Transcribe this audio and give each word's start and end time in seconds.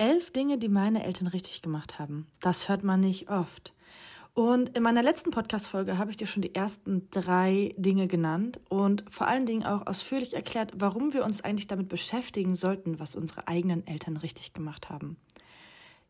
Elf 0.00 0.30
Dinge, 0.30 0.56
die 0.56 0.70
meine 0.70 1.04
Eltern 1.04 1.26
richtig 1.26 1.60
gemacht 1.60 1.98
haben. 1.98 2.26
Das 2.40 2.70
hört 2.70 2.82
man 2.82 3.00
nicht 3.00 3.28
oft. 3.28 3.74
Und 4.32 4.74
in 4.74 4.82
meiner 4.82 5.02
letzten 5.02 5.30
Podcast-Folge 5.30 5.98
habe 5.98 6.10
ich 6.10 6.16
dir 6.16 6.26
schon 6.26 6.40
die 6.40 6.54
ersten 6.54 7.10
drei 7.10 7.74
Dinge 7.76 8.08
genannt 8.08 8.60
und 8.70 9.04
vor 9.10 9.26
allen 9.26 9.44
Dingen 9.44 9.66
auch 9.66 9.86
ausführlich 9.86 10.32
erklärt, 10.32 10.72
warum 10.76 11.12
wir 11.12 11.22
uns 11.22 11.42
eigentlich 11.42 11.66
damit 11.66 11.90
beschäftigen 11.90 12.54
sollten, 12.54 12.98
was 12.98 13.14
unsere 13.14 13.46
eigenen 13.46 13.86
Eltern 13.86 14.16
richtig 14.16 14.54
gemacht 14.54 14.88
haben. 14.88 15.18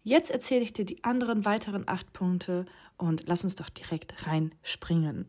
Jetzt 0.04 0.30
erzähle 0.30 0.62
ich 0.62 0.72
dir 0.72 0.84
die 0.84 1.02
anderen 1.02 1.44
weiteren 1.44 1.88
acht 1.88 2.12
Punkte 2.12 2.66
und 2.96 3.24
lass 3.26 3.42
uns 3.42 3.56
doch 3.56 3.70
direkt 3.70 4.24
reinspringen. 4.24 5.26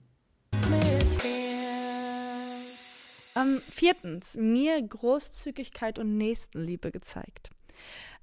Ähm, 3.35 3.59
viertens, 3.67 4.37
mir 4.37 4.79
Großzügigkeit 4.79 5.97
und 5.97 6.15
Nächstenliebe 6.15 6.91
gezeigt. 6.91 7.49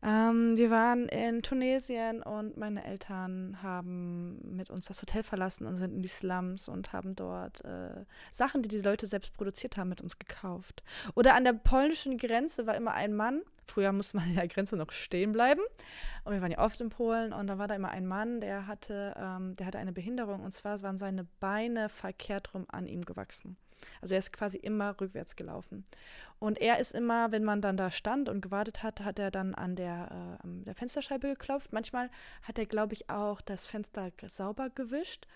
Ähm, 0.00 0.56
wir 0.56 0.70
waren 0.70 1.08
in 1.08 1.42
Tunesien 1.42 2.22
und 2.22 2.56
meine 2.56 2.84
Eltern 2.84 3.58
haben 3.62 4.38
mit 4.56 4.70
uns 4.70 4.84
das 4.84 5.02
Hotel 5.02 5.24
verlassen 5.24 5.66
und 5.66 5.74
sind 5.74 5.92
in 5.92 6.02
die 6.02 6.08
Slums 6.08 6.68
und 6.68 6.92
haben 6.92 7.16
dort 7.16 7.64
äh, 7.64 8.04
Sachen, 8.30 8.62
die 8.62 8.68
die 8.68 8.80
Leute 8.80 9.08
selbst 9.08 9.34
produziert 9.34 9.76
haben, 9.76 9.88
mit 9.88 10.00
uns 10.00 10.18
gekauft. 10.18 10.84
Oder 11.14 11.34
an 11.34 11.42
der 11.42 11.52
polnischen 11.52 12.16
Grenze 12.16 12.66
war 12.66 12.76
immer 12.76 12.94
ein 12.94 13.14
Mann. 13.14 13.42
Früher 13.66 13.92
musste 13.92 14.18
man 14.18 14.28
an 14.28 14.34
der 14.36 14.48
Grenze 14.48 14.76
noch 14.76 14.92
stehen 14.92 15.32
bleiben. 15.32 15.62
Und 16.24 16.32
wir 16.32 16.42
waren 16.42 16.52
ja 16.52 16.58
oft 16.58 16.80
in 16.80 16.90
Polen 16.90 17.32
und 17.32 17.48
da 17.48 17.58
war 17.58 17.66
da 17.66 17.74
immer 17.74 17.90
ein 17.90 18.06
Mann, 18.06 18.40
der 18.40 18.68
hatte, 18.68 19.14
ähm, 19.16 19.54
der 19.54 19.66
hatte 19.66 19.78
eine 19.78 19.92
Behinderung 19.92 20.44
und 20.44 20.52
zwar 20.52 20.80
waren 20.82 20.98
seine 20.98 21.24
Beine 21.40 21.88
verkehrt 21.88 22.54
rum 22.54 22.66
an 22.68 22.86
ihm 22.86 23.02
gewachsen. 23.02 23.56
Also 24.00 24.14
er 24.14 24.18
ist 24.18 24.32
quasi 24.32 24.58
immer 24.58 24.98
rückwärts 25.00 25.36
gelaufen. 25.36 25.84
Und 26.38 26.60
er 26.60 26.78
ist 26.78 26.94
immer, 26.94 27.32
wenn 27.32 27.44
man 27.44 27.60
dann 27.60 27.76
da 27.76 27.90
stand 27.90 28.28
und 28.28 28.40
gewartet 28.40 28.82
hat, 28.82 29.00
hat 29.00 29.18
er 29.18 29.30
dann 29.30 29.54
an 29.54 29.76
der, 29.76 30.38
äh, 30.44 30.64
der 30.64 30.74
Fensterscheibe 30.74 31.28
geklopft. 31.28 31.72
Manchmal 31.72 32.10
hat 32.42 32.58
er, 32.58 32.66
glaube 32.66 32.94
ich, 32.94 33.10
auch 33.10 33.40
das 33.40 33.66
Fenster 33.66 34.10
sauber 34.26 34.70
gewischt 34.70 35.26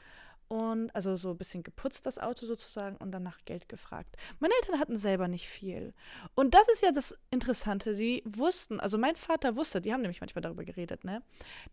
und 0.52 0.94
also 0.94 1.16
so 1.16 1.30
ein 1.30 1.38
bisschen 1.38 1.62
geputzt, 1.62 2.04
das 2.04 2.18
Auto 2.18 2.44
sozusagen, 2.44 2.98
und 2.98 3.10
dann 3.10 3.22
nach 3.22 3.38
Geld 3.46 3.70
gefragt. 3.70 4.16
Meine 4.38 4.52
Eltern 4.60 4.78
hatten 4.78 4.98
selber 4.98 5.26
nicht 5.26 5.48
viel. 5.48 5.94
Und 6.34 6.52
das 6.52 6.68
ist 6.68 6.82
ja 6.82 6.92
das 6.92 7.18
Interessante. 7.30 7.94
Sie 7.94 8.22
wussten, 8.26 8.78
also 8.78 8.98
mein 8.98 9.16
Vater 9.16 9.56
wusste, 9.56 9.80
die 9.80 9.94
haben 9.94 10.02
nämlich 10.02 10.20
manchmal 10.20 10.42
darüber 10.42 10.64
geredet, 10.64 11.04
ne? 11.04 11.22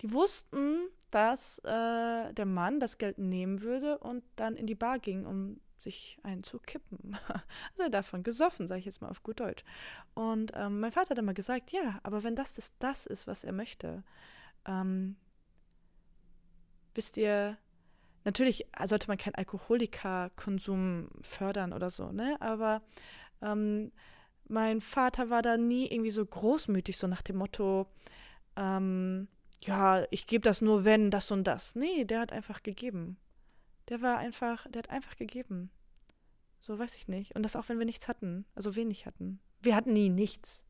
Die 0.01 0.13
wussten, 0.13 0.87
dass 1.11 1.59
äh, 1.65 2.33
der 2.33 2.45
Mann 2.45 2.79
das 2.79 2.97
Geld 2.97 3.17
nehmen 3.17 3.61
würde 3.61 3.97
und 3.97 4.23
dann 4.37 4.55
in 4.55 4.65
die 4.65 4.75
Bar 4.75 4.99
ging, 4.99 5.25
um 5.25 5.59
sich 5.81 6.17
einen 6.23 6.43
zu 6.43 6.59
kippen. 6.59 7.17
Also 7.77 7.89
davon 7.89 8.23
gesoffen, 8.23 8.67
sage 8.67 8.79
ich 8.79 8.85
jetzt 8.85 9.01
mal 9.01 9.09
auf 9.09 9.23
gut 9.23 9.39
Deutsch. 9.39 9.63
Und 10.13 10.51
ähm, 10.55 10.79
mein 10.79 10.91
Vater 10.91 11.11
hat 11.11 11.17
immer 11.17 11.33
gesagt, 11.33 11.71
ja, 11.71 11.99
aber 12.03 12.23
wenn 12.23 12.35
das 12.35 12.53
das, 12.53 12.73
das 12.79 13.05
ist, 13.05 13.27
was 13.27 13.43
er 13.43 13.53
möchte, 13.53 14.03
ähm, 14.65 15.15
wisst 16.95 17.17
ihr, 17.17 17.57
natürlich 18.25 18.67
sollte 18.83 19.07
man 19.07 19.17
keinen 19.17 19.35
Alkoholikerkonsum 19.35 21.09
fördern 21.21 21.73
oder 21.73 21.89
so, 21.89 22.11
ne? 22.11 22.35
Aber 22.41 22.81
ähm, 23.41 23.91
mein 24.47 24.81
Vater 24.81 25.29
war 25.29 25.41
da 25.41 25.57
nie 25.57 25.87
irgendwie 25.87 26.11
so 26.11 26.25
großmütig, 26.25 26.97
so 26.97 27.07
nach 27.07 27.21
dem 27.21 27.37
Motto, 27.37 27.87
ähm, 28.55 29.27
ja, 29.61 30.05
ich 30.11 30.27
gebe 30.27 30.41
das 30.41 30.61
nur, 30.61 30.85
wenn 30.85 31.11
das 31.11 31.31
und 31.31 31.45
das. 31.45 31.75
Nee, 31.75 32.05
der 32.05 32.21
hat 32.21 32.33
einfach 32.33 32.63
gegeben 32.63 33.17
der 33.89 34.01
war 34.01 34.17
einfach, 34.17 34.67
der 34.69 34.83
hat 34.83 34.89
einfach 34.89 35.15
gegeben. 35.15 35.71
So 36.59 36.77
weiß 36.77 36.95
ich 36.95 37.07
nicht. 37.07 37.35
Und 37.35 37.43
das 37.43 37.55
auch, 37.55 37.69
wenn 37.69 37.79
wir 37.79 37.85
nichts 37.85 38.07
hatten, 38.07 38.45
also 38.55 38.75
wenig 38.75 39.05
hatten. 39.05 39.39
Wir 39.61 39.75
hatten 39.75 39.93
nie 39.93 40.09
nichts. 40.09 40.63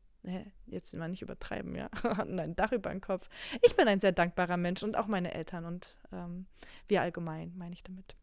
Jetzt 0.66 0.94
mal 0.94 1.08
nicht 1.08 1.22
übertreiben, 1.22 1.74
ja. 1.74 1.88
hatten 2.02 2.38
ein 2.38 2.54
Dach 2.54 2.72
über 2.72 2.90
dem 2.90 3.00
Kopf. 3.00 3.28
Ich 3.62 3.76
bin 3.76 3.88
ein 3.88 4.00
sehr 4.00 4.12
dankbarer 4.12 4.56
Mensch 4.56 4.82
und 4.82 4.96
auch 4.96 5.06
meine 5.06 5.32
Eltern 5.32 5.64
und 5.64 5.96
ähm, 6.12 6.46
wir 6.88 7.02
allgemein, 7.02 7.56
meine 7.56 7.74
ich 7.74 7.82
damit. 7.82 8.16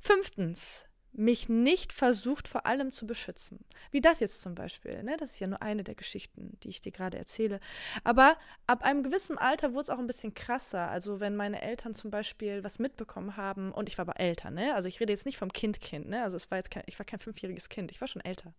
Fünftens, 0.00 0.84
mich 1.12 1.48
nicht 1.48 1.92
versucht, 1.92 2.46
vor 2.46 2.66
allem 2.66 2.92
zu 2.92 3.06
beschützen. 3.06 3.64
Wie 3.90 4.00
das 4.00 4.20
jetzt 4.20 4.42
zum 4.42 4.54
Beispiel. 4.54 5.02
Ne? 5.02 5.16
Das 5.18 5.32
ist 5.32 5.40
ja 5.40 5.46
nur 5.46 5.60
eine 5.60 5.82
der 5.82 5.94
Geschichten, 5.94 6.56
die 6.62 6.68
ich 6.68 6.80
dir 6.80 6.92
gerade 6.92 7.18
erzähle. 7.18 7.60
Aber 8.04 8.36
ab 8.66 8.82
einem 8.82 9.02
gewissen 9.02 9.36
Alter 9.36 9.72
wurde 9.72 9.82
es 9.82 9.90
auch 9.90 9.98
ein 9.98 10.06
bisschen 10.06 10.34
krasser. 10.34 10.88
Also 10.88 11.20
wenn 11.20 11.36
meine 11.36 11.62
Eltern 11.62 11.94
zum 11.94 12.10
Beispiel 12.10 12.62
was 12.62 12.78
mitbekommen 12.78 13.36
haben, 13.36 13.72
und 13.72 13.88
ich 13.88 13.98
war 13.98 14.08
aber 14.08 14.20
älter, 14.20 14.50
ne? 14.50 14.74
Also 14.74 14.88
ich 14.88 15.00
rede 15.00 15.12
jetzt 15.12 15.26
nicht 15.26 15.38
vom 15.38 15.52
Kind-Kind, 15.52 16.08
ne? 16.08 16.22
Also 16.22 16.36
es 16.36 16.50
war 16.50 16.58
jetzt 16.58 16.70
kein, 16.70 16.84
ich 16.86 16.98
war 16.98 17.06
kein 17.06 17.20
fünfjähriges 17.20 17.68
Kind, 17.68 17.90
ich 17.90 18.00
war 18.00 18.08
schon 18.08 18.24
älter. 18.24 18.52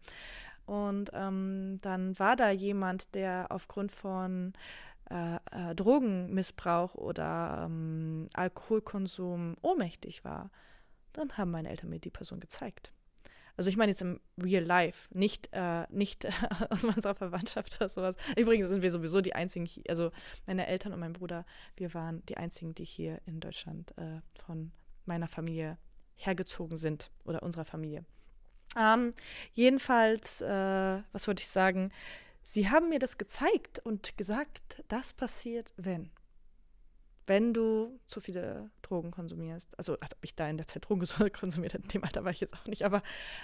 Und 0.65 1.11
ähm, 1.13 1.77
dann 1.81 2.17
war 2.19 2.35
da 2.35 2.51
jemand, 2.51 3.15
der 3.15 3.47
aufgrund 3.49 3.91
von 3.91 4.53
äh, 5.09 5.35
äh, 5.51 5.75
Drogenmissbrauch 5.75 6.95
oder 6.95 7.63
ähm, 7.65 8.27
Alkoholkonsum 8.33 9.55
ohnmächtig 9.61 10.23
war 10.23 10.49
dann 11.13 11.37
haben 11.37 11.51
meine 11.51 11.69
Eltern 11.69 11.89
mir 11.89 11.99
die 11.99 12.09
Person 12.09 12.39
gezeigt. 12.39 12.93
Also 13.57 13.69
ich 13.69 13.77
meine 13.77 13.91
jetzt 13.91 14.01
im 14.01 14.19
Real 14.41 14.63
Life, 14.63 15.07
nicht, 15.15 15.49
äh, 15.51 15.85
nicht 15.89 16.25
äh, 16.25 16.31
aus 16.69 16.83
meiner 16.83 17.13
Verwandtschaft 17.15 17.77
oder 17.77 17.89
sowas. 17.89 18.15
Übrigens 18.37 18.69
sind 18.69 18.81
wir 18.81 18.91
sowieso 18.91 19.21
die 19.21 19.35
einzigen, 19.35 19.69
also 19.87 20.11
meine 20.45 20.67
Eltern 20.67 20.93
und 20.93 20.99
mein 20.99 21.13
Bruder, 21.13 21.45
wir 21.75 21.93
waren 21.93 22.25
die 22.27 22.37
einzigen, 22.37 22.73
die 22.73 22.85
hier 22.85 23.21
in 23.25 23.39
Deutschland 23.39 23.95
äh, 23.97 24.21
von 24.45 24.71
meiner 25.05 25.27
Familie 25.27 25.77
hergezogen 26.15 26.77
sind 26.77 27.11
oder 27.23 27.43
unserer 27.43 27.65
Familie. 27.65 28.05
Ähm, 28.77 29.11
jedenfalls, 29.53 30.41
äh, 30.41 31.01
was 31.11 31.27
wollte 31.27 31.41
ich 31.41 31.47
sagen? 31.49 31.91
Sie 32.43 32.69
haben 32.69 32.89
mir 32.89 32.99
das 32.99 33.17
gezeigt 33.17 33.79
und 33.79 34.17
gesagt, 34.17 34.83
das 34.87 35.13
passiert, 35.13 35.73
wenn 35.77 36.09
wenn 37.27 37.53
du 37.53 37.99
zu 38.07 38.19
viele 38.19 38.69
Drogen 38.81 39.11
konsumierst. 39.11 39.77
Also, 39.77 39.97
als 39.99 40.13
ob 40.13 40.23
ich 40.23 40.35
da 40.35 40.49
in 40.49 40.57
der 40.57 40.67
Zeit 40.67 40.87
Drogen 40.87 41.05
konsumiert 41.33 41.73
hätte, 41.73 41.83
in 41.83 41.89
dem 41.89 42.03
Alter 42.03 42.23
war 42.23 42.31
ich 42.31 42.39
jetzt 42.39 42.53
auch 42.53 42.65
nicht. 42.65 42.85
Aber 42.85 43.01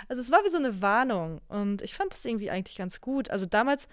also 0.08 0.22
es 0.22 0.32
war 0.32 0.44
wie 0.44 0.50
so 0.50 0.58
eine 0.58 0.82
Warnung. 0.82 1.42
Und 1.48 1.82
ich 1.82 1.94
fand 1.94 2.14
das 2.14 2.26
irgendwie 2.26 2.50
eigentlich 2.50 2.78
ganz 2.78 3.02
gut. 3.02 3.30
Also 3.30 3.46
damals 3.46 3.88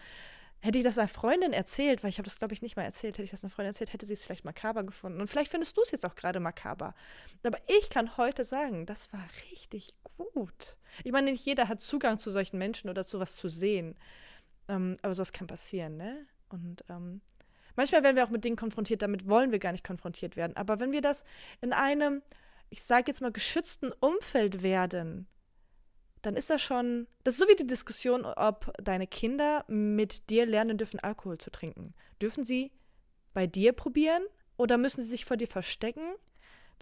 hätte 0.61 0.79
ich 0.79 0.85
das 0.85 0.97
einer 0.97 1.09
Freundin 1.09 1.53
erzählt, 1.53 2.03
weil 2.03 2.11
ich 2.11 2.19
habe 2.19 2.25
das, 2.27 2.39
glaube 2.39 2.55
ich, 2.55 2.63
nicht 2.63 2.77
mal 2.77 2.85
erzählt, 2.85 3.15
hätte 3.15 3.25
ich 3.25 3.31
das 3.31 3.45
einer 3.45 3.51
Freundin 3.51 3.73
erzählt, 3.73 3.93
hätte 3.93 4.07
sie 4.07 4.15
es 4.15 4.25
vielleicht 4.25 4.47
makaber 4.47 4.83
gefunden. 4.83 5.21
Und 5.21 5.27
vielleicht 5.27 5.51
findest 5.51 5.77
du 5.77 5.83
es 5.83 5.91
jetzt 5.91 6.07
auch 6.07 6.15
gerade 6.15 6.41
makaber. 6.41 6.95
Aber 7.43 7.59
ich 7.67 7.91
kann 7.91 8.17
heute 8.17 8.45
sagen, 8.45 8.87
das 8.87 9.13
war 9.13 9.23
richtig 9.51 9.95
gut. 10.17 10.79
Ich 11.03 11.13
meine, 11.13 11.33
nicht 11.33 11.45
jeder 11.45 11.69
hat 11.69 11.81
Zugang 11.81 12.19
zu 12.19 12.31
solchen 12.31 12.57
Menschen 12.57 12.89
oder 12.89 13.05
zu 13.05 13.21
was 13.21 13.37
zu 13.37 13.49
sehen. 13.49 13.95
Ähm, 14.69 14.97
aber 15.03 15.15
sowas 15.15 15.33
kann 15.33 15.47
passieren, 15.47 15.97
ne? 15.97 16.27
Und 16.49 16.85
ähm, 16.89 17.21
Manchmal 17.77 18.03
werden 18.03 18.17
wir 18.17 18.25
auch 18.25 18.31
mit 18.31 18.45
Dingen 18.45 18.57
konfrontiert, 18.57 19.03
damit 19.03 19.29
wollen 19.29 19.53
wir 19.53 19.59
gar 19.59 19.73
nicht 19.73 19.85
konfrontiert 19.85 20.37
werden. 20.37 20.57
Aber 20.57 20.81
wenn 20.81 20.93
wir 20.93 21.01
das 21.01 21.25
in 21.61 21.73
einem, 21.73 22.23
ich 22.71 22.83
sage 22.83 23.05
jetzt 23.09 23.21
mal, 23.21 23.33
geschützten 23.33 23.93
Umfeld 24.01 24.63
werden, 24.63 25.27
dann 26.23 26.37
ist 26.37 26.51
das 26.51 26.63
schon, 26.63 27.07
das 27.23 27.35
ist 27.35 27.41
so 27.41 27.49
wie 27.49 27.57
die 27.57 27.67
Diskussion, 27.67 28.25
ob 28.25 28.73
deine 28.83 29.07
Kinder 29.07 29.65
mit 29.69 30.31
dir 30.31 30.47
lernen 30.47 30.79
dürfen, 30.79 31.01
Alkohol 31.01 31.39
zu 31.39 31.51
trinken. 31.51 31.95
Dürfen 32.23 32.45
sie 32.45 32.73
bei 33.35 33.47
dir 33.47 33.73
probieren 33.73 34.23
oder 34.57 34.79
müssen 34.79 35.03
sie 35.03 35.11
sich 35.11 35.25
vor 35.25 35.37
dir 35.37 35.49
verstecken? 35.49 36.15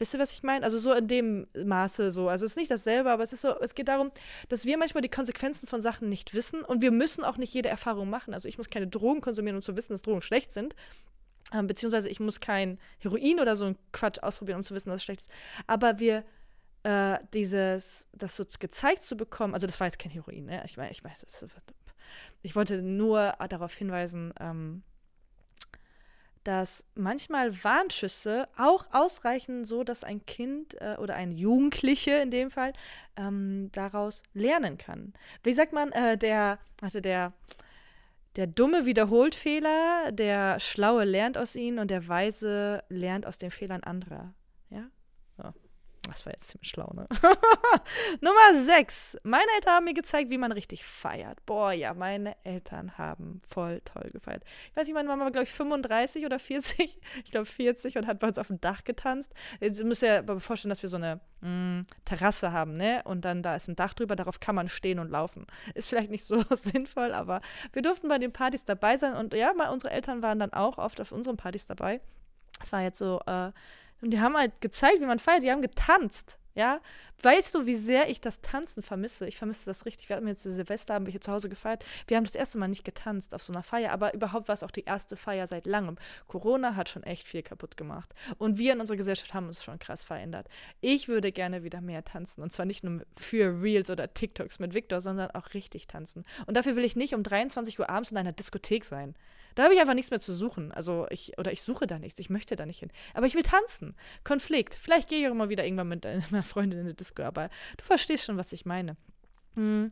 Wisst 0.02 0.14
ihr, 0.14 0.18
was 0.18 0.32
ich 0.32 0.42
meine? 0.42 0.64
Also 0.64 0.80
so 0.80 0.92
in 0.92 1.06
dem 1.06 1.46
Maße 1.54 2.10
so. 2.10 2.28
Also 2.28 2.44
es 2.44 2.52
ist 2.52 2.56
nicht 2.56 2.72
dasselbe, 2.72 3.08
aber 3.08 3.22
es 3.22 3.32
ist 3.32 3.42
so, 3.42 3.56
es 3.60 3.76
geht 3.76 3.86
darum, 3.86 4.10
dass 4.48 4.66
wir 4.66 4.76
manchmal 4.76 5.00
die 5.00 5.08
Konsequenzen 5.08 5.68
von 5.68 5.80
Sachen 5.80 6.08
nicht 6.08 6.34
wissen 6.34 6.62
und 6.62 6.82
wir 6.82 6.90
müssen 6.90 7.22
auch 7.22 7.36
nicht 7.36 7.54
jede 7.54 7.68
Erfahrung 7.68 8.10
machen. 8.10 8.34
Also 8.34 8.48
ich 8.48 8.58
muss 8.58 8.68
keine 8.68 8.88
Drogen 8.88 9.20
konsumieren, 9.20 9.54
um 9.54 9.62
zu 9.62 9.76
wissen, 9.76 9.92
dass 9.92 10.02
Drogen 10.02 10.20
schlecht 10.20 10.52
sind. 10.52 10.74
Ähm, 11.54 11.68
beziehungsweise 11.68 12.08
ich 12.08 12.18
muss 12.18 12.40
kein 12.40 12.80
Heroin 12.98 13.38
oder 13.38 13.54
so 13.54 13.66
ein 13.66 13.78
Quatsch 13.92 14.18
ausprobieren, 14.18 14.58
um 14.58 14.64
zu 14.64 14.74
wissen, 14.74 14.88
dass 14.88 14.96
es 14.96 15.04
schlecht 15.04 15.20
ist. 15.20 15.30
Aber 15.68 16.00
wir 16.00 16.24
äh, 16.82 17.18
dieses, 17.32 18.08
das 18.12 18.36
so 18.36 18.44
gezeigt 18.58 19.04
zu 19.04 19.16
bekommen, 19.16 19.54
also 19.54 19.68
das 19.68 19.78
war 19.78 19.86
jetzt 19.86 20.00
kein 20.00 20.10
Heroin, 20.10 20.46
ne? 20.46 20.62
Ich 20.64 20.76
meine, 20.76 20.90
ich 20.90 21.04
meine, 21.04 21.14
ich 22.42 22.56
wollte 22.56 22.82
nur 22.82 23.34
darauf 23.48 23.72
hinweisen, 23.72 24.34
ähm, 24.40 24.82
dass 26.44 26.84
manchmal 26.94 27.64
Warnschüsse 27.64 28.48
auch 28.56 28.86
ausreichen, 28.92 29.64
so 29.64 29.84
dass 29.84 30.04
ein 30.04 30.24
Kind 30.26 30.80
äh, 30.80 30.96
oder 30.98 31.14
ein 31.14 31.32
Jugendliche 31.32 32.12
in 32.12 32.30
dem 32.30 32.50
Fall 32.50 32.72
ähm, 33.16 33.70
daraus 33.72 34.22
lernen 34.34 34.78
kann. 34.78 35.12
Wie 35.42 35.52
sagt 35.52 35.72
man, 35.72 35.92
äh, 35.92 36.18
der, 36.18 36.58
hatte 36.80 37.02
der, 37.02 37.32
der 38.36 38.46
Dumme 38.46 38.86
wiederholt 38.86 39.34
Fehler, 39.34 40.10
der 40.12 40.58
Schlaue 40.60 41.04
lernt 41.04 41.38
aus 41.38 41.54
ihnen 41.54 41.78
und 41.78 41.90
der 41.90 42.08
Weise 42.08 42.82
lernt 42.88 43.26
aus 43.26 43.38
den 43.38 43.50
Fehlern 43.50 43.82
anderer. 43.82 44.34
Ja? 44.70 44.86
So. 45.36 45.52
Das 46.08 46.26
war 46.26 46.32
jetzt 46.32 46.48
ziemlich 46.48 46.68
schlau, 46.68 46.90
ne? 46.94 47.06
Nummer 48.20 48.64
6. 48.64 49.18
Meine 49.22 49.46
Eltern 49.54 49.74
haben 49.74 49.84
mir 49.84 49.94
gezeigt, 49.94 50.30
wie 50.30 50.38
man 50.38 50.50
richtig 50.50 50.84
feiert. 50.84 51.44
Boah, 51.46 51.72
ja, 51.72 51.94
meine 51.94 52.36
Eltern 52.42 52.98
haben 52.98 53.40
voll 53.46 53.80
toll 53.84 54.10
gefeiert. 54.12 54.42
Ich 54.70 54.76
weiß 54.76 54.86
nicht, 54.86 54.94
meine 54.94 55.08
Mama 55.08 55.24
war, 55.24 55.30
glaube 55.30 55.44
ich, 55.44 55.52
35 55.52 56.26
oder 56.26 56.40
40. 56.40 57.00
Ich 57.24 57.30
glaube 57.30 57.46
40 57.46 57.98
und 57.98 58.08
hat 58.08 58.18
bei 58.18 58.26
uns 58.28 58.38
auf 58.38 58.48
dem 58.48 58.60
Dach 58.60 58.82
getanzt. 58.82 59.32
Jetzt 59.60 59.82
müsst 59.84 60.02
ihr 60.02 60.18
aber 60.18 60.40
vorstellen, 60.40 60.70
dass 60.70 60.82
wir 60.82 60.88
so 60.88 60.96
eine 60.96 61.20
mh, 61.40 61.48
mm, 61.48 61.86
Terrasse 62.04 62.52
haben, 62.52 62.76
ne? 62.76 63.02
Und 63.04 63.24
dann 63.24 63.42
da 63.42 63.54
ist 63.54 63.68
ein 63.68 63.76
Dach 63.76 63.94
drüber, 63.94 64.16
darauf 64.16 64.40
kann 64.40 64.56
man 64.56 64.68
stehen 64.68 64.98
und 64.98 65.08
laufen. 65.08 65.46
Ist 65.74 65.88
vielleicht 65.88 66.10
nicht 66.10 66.24
so 66.24 66.42
sinnvoll, 66.50 67.12
aber 67.12 67.40
wir 67.72 67.82
durften 67.82 68.08
bei 68.08 68.18
den 68.18 68.32
Partys 68.32 68.64
dabei 68.64 68.96
sein. 68.96 69.14
Und 69.14 69.34
ja, 69.34 69.52
mal 69.54 69.68
unsere 69.68 69.92
Eltern 69.92 70.20
waren 70.20 70.40
dann 70.40 70.52
auch 70.52 70.78
oft 70.78 71.00
auf 71.00 71.12
unseren 71.12 71.36
Partys 71.36 71.66
dabei. 71.66 72.00
Das 72.58 72.72
war 72.72 72.82
jetzt 72.82 72.98
so, 72.98 73.20
äh, 73.26 73.52
und 74.02 74.10
die 74.10 74.20
haben 74.20 74.36
halt 74.36 74.60
gezeigt, 74.60 75.00
wie 75.00 75.06
man 75.06 75.18
feiert. 75.18 75.44
Die 75.44 75.50
haben 75.50 75.62
getanzt. 75.62 76.38
Ja, 76.54 76.82
weißt 77.22 77.54
du, 77.54 77.64
wie 77.64 77.76
sehr 77.76 78.10
ich 78.10 78.20
das 78.20 78.42
Tanzen 78.42 78.82
vermisse? 78.82 79.26
Ich 79.26 79.38
vermisse 79.38 79.64
das 79.64 79.86
richtig. 79.86 80.10
Wir 80.10 80.16
hatten 80.16 80.28
jetzt 80.28 80.42
Silvester, 80.42 80.92
haben 80.92 81.06
wir 81.06 81.10
hier 81.10 81.22
zu 81.22 81.32
Hause 81.32 81.48
gefeiert. 81.48 81.82
Wir 82.08 82.18
haben 82.18 82.24
das 82.24 82.34
erste 82.34 82.58
Mal 82.58 82.68
nicht 82.68 82.84
getanzt 82.84 83.32
auf 83.32 83.42
so 83.42 83.54
einer 83.54 83.62
Feier, 83.62 83.90
aber 83.90 84.12
überhaupt 84.12 84.48
war 84.48 84.52
es 84.52 84.62
auch 84.62 84.70
die 84.70 84.84
erste 84.84 85.16
Feier 85.16 85.46
seit 85.46 85.64
langem. 85.64 85.96
Corona 86.26 86.76
hat 86.76 86.90
schon 86.90 87.04
echt 87.04 87.26
viel 87.26 87.42
kaputt 87.42 87.78
gemacht. 87.78 88.14
Und 88.36 88.58
wir 88.58 88.74
in 88.74 88.80
unserer 88.80 88.98
Gesellschaft 88.98 89.32
haben 89.32 89.46
uns 89.46 89.64
schon 89.64 89.78
krass 89.78 90.04
verändert. 90.04 90.46
Ich 90.82 91.08
würde 91.08 91.32
gerne 91.32 91.62
wieder 91.62 91.80
mehr 91.80 92.04
tanzen. 92.04 92.42
Und 92.42 92.52
zwar 92.52 92.66
nicht 92.66 92.84
nur 92.84 93.00
für 93.16 93.62
Reels 93.62 93.88
oder 93.88 94.12
TikToks 94.12 94.58
mit 94.58 94.74
Victor, 94.74 95.00
sondern 95.00 95.30
auch 95.30 95.54
richtig 95.54 95.86
tanzen. 95.86 96.26
Und 96.46 96.58
dafür 96.58 96.76
will 96.76 96.84
ich 96.84 96.96
nicht 96.96 97.14
um 97.14 97.22
23 97.22 97.78
Uhr 97.80 97.88
abends 97.88 98.10
in 98.10 98.18
einer 98.18 98.32
Diskothek 98.32 98.84
sein. 98.84 99.14
Da 99.54 99.64
habe 99.64 99.74
ich 99.74 99.80
einfach 99.80 99.94
nichts 99.94 100.10
mehr 100.10 100.20
zu 100.20 100.34
suchen. 100.34 100.72
Also 100.72 101.06
ich, 101.10 101.38
oder 101.38 101.52
ich 101.52 101.62
suche 101.62 101.86
da 101.86 101.98
nichts, 101.98 102.18
ich 102.18 102.30
möchte 102.30 102.56
da 102.56 102.66
nicht 102.66 102.80
hin. 102.80 102.90
Aber 103.14 103.26
ich 103.26 103.34
will 103.34 103.42
tanzen. 103.42 103.94
Konflikt. 104.24 104.74
Vielleicht 104.74 105.08
gehe 105.08 105.20
ich 105.20 105.28
auch 105.28 105.34
mal 105.34 105.50
wieder 105.50 105.64
irgendwann 105.64 105.88
mit 105.88 106.04
meiner 106.30 106.42
Freundin 106.42 106.80
in 106.80 106.86
die 106.88 106.96
Disco, 106.96 107.22
aber 107.22 107.48
du 107.76 107.84
verstehst 107.84 108.24
schon, 108.24 108.36
was 108.36 108.52
ich 108.52 108.64
meine. 108.64 108.96
Hm. 109.54 109.90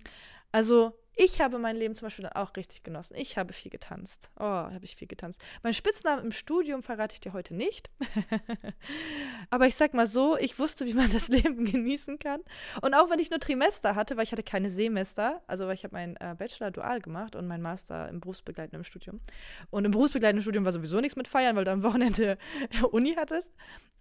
Also 0.53 0.93
ich 1.17 1.41
habe 1.41 1.59
mein 1.59 1.77
Leben 1.77 1.95
zum 1.95 2.07
Beispiel 2.07 2.23
dann 2.23 2.33
auch 2.33 2.57
richtig 2.57 2.83
genossen. 2.83 3.15
Ich 3.17 3.37
habe 3.37 3.53
viel 3.53 3.71
getanzt. 3.71 4.31
Oh, 4.39 4.45
habe 4.45 4.85
ich 4.85 4.97
viel 4.97 5.09
getanzt. 5.09 5.41
Mein 5.62 5.75
Spitznamen 5.75 6.25
im 6.25 6.33
Studium 6.33 6.83
verrate 6.83 7.15
ich 7.15 7.21
dir 7.21 7.33
heute 7.33 7.55
nicht. 7.55 7.91
Aber 9.51 9.67
ich 9.67 9.75
sag 9.75 9.93
mal 9.93 10.07
so, 10.07 10.37
ich 10.39 10.59
wusste, 10.59 10.87
wie 10.87 10.95
man 10.95 11.11
das 11.11 11.29
Leben 11.29 11.65
genießen 11.65 12.19
kann. 12.19 12.41
Und 12.81 12.95
auch 12.95 13.11
wenn 13.11 13.19
ich 13.19 13.31
nur 13.31 13.41
Trimester 13.41 13.95
hatte, 13.95 14.17
weil 14.17 14.25
ich 14.25 14.33
hatte 14.33 14.43
keine 14.43 14.71
Semester, 14.71 15.43
also 15.47 15.67
weil 15.67 15.75
ich 15.75 15.85
habe 15.85 15.95
meinen 15.95 16.17
äh, 16.17 16.35
Bachelor 16.39 16.71
dual 16.71 17.01
gemacht 17.01 17.37
und 17.37 17.47
meinen 17.47 17.63
Master 17.63 18.09
im 18.09 18.21
berufsbegleitenden 18.21 18.85
Studium. 18.85 19.21
Und 19.71 19.85
im 19.85 19.91
berufsbegleitenden 19.91 20.43
Studium 20.43 20.65
war 20.65 20.73
sowieso 20.73 21.01
nichts 21.01 21.17
mit 21.17 21.29
Feiern, 21.29 21.56
weil 21.56 21.65
du 21.65 21.73
am 21.73 21.83
Wochenende 21.83 22.39
Uni 22.93 23.15
hattest. 23.17 23.53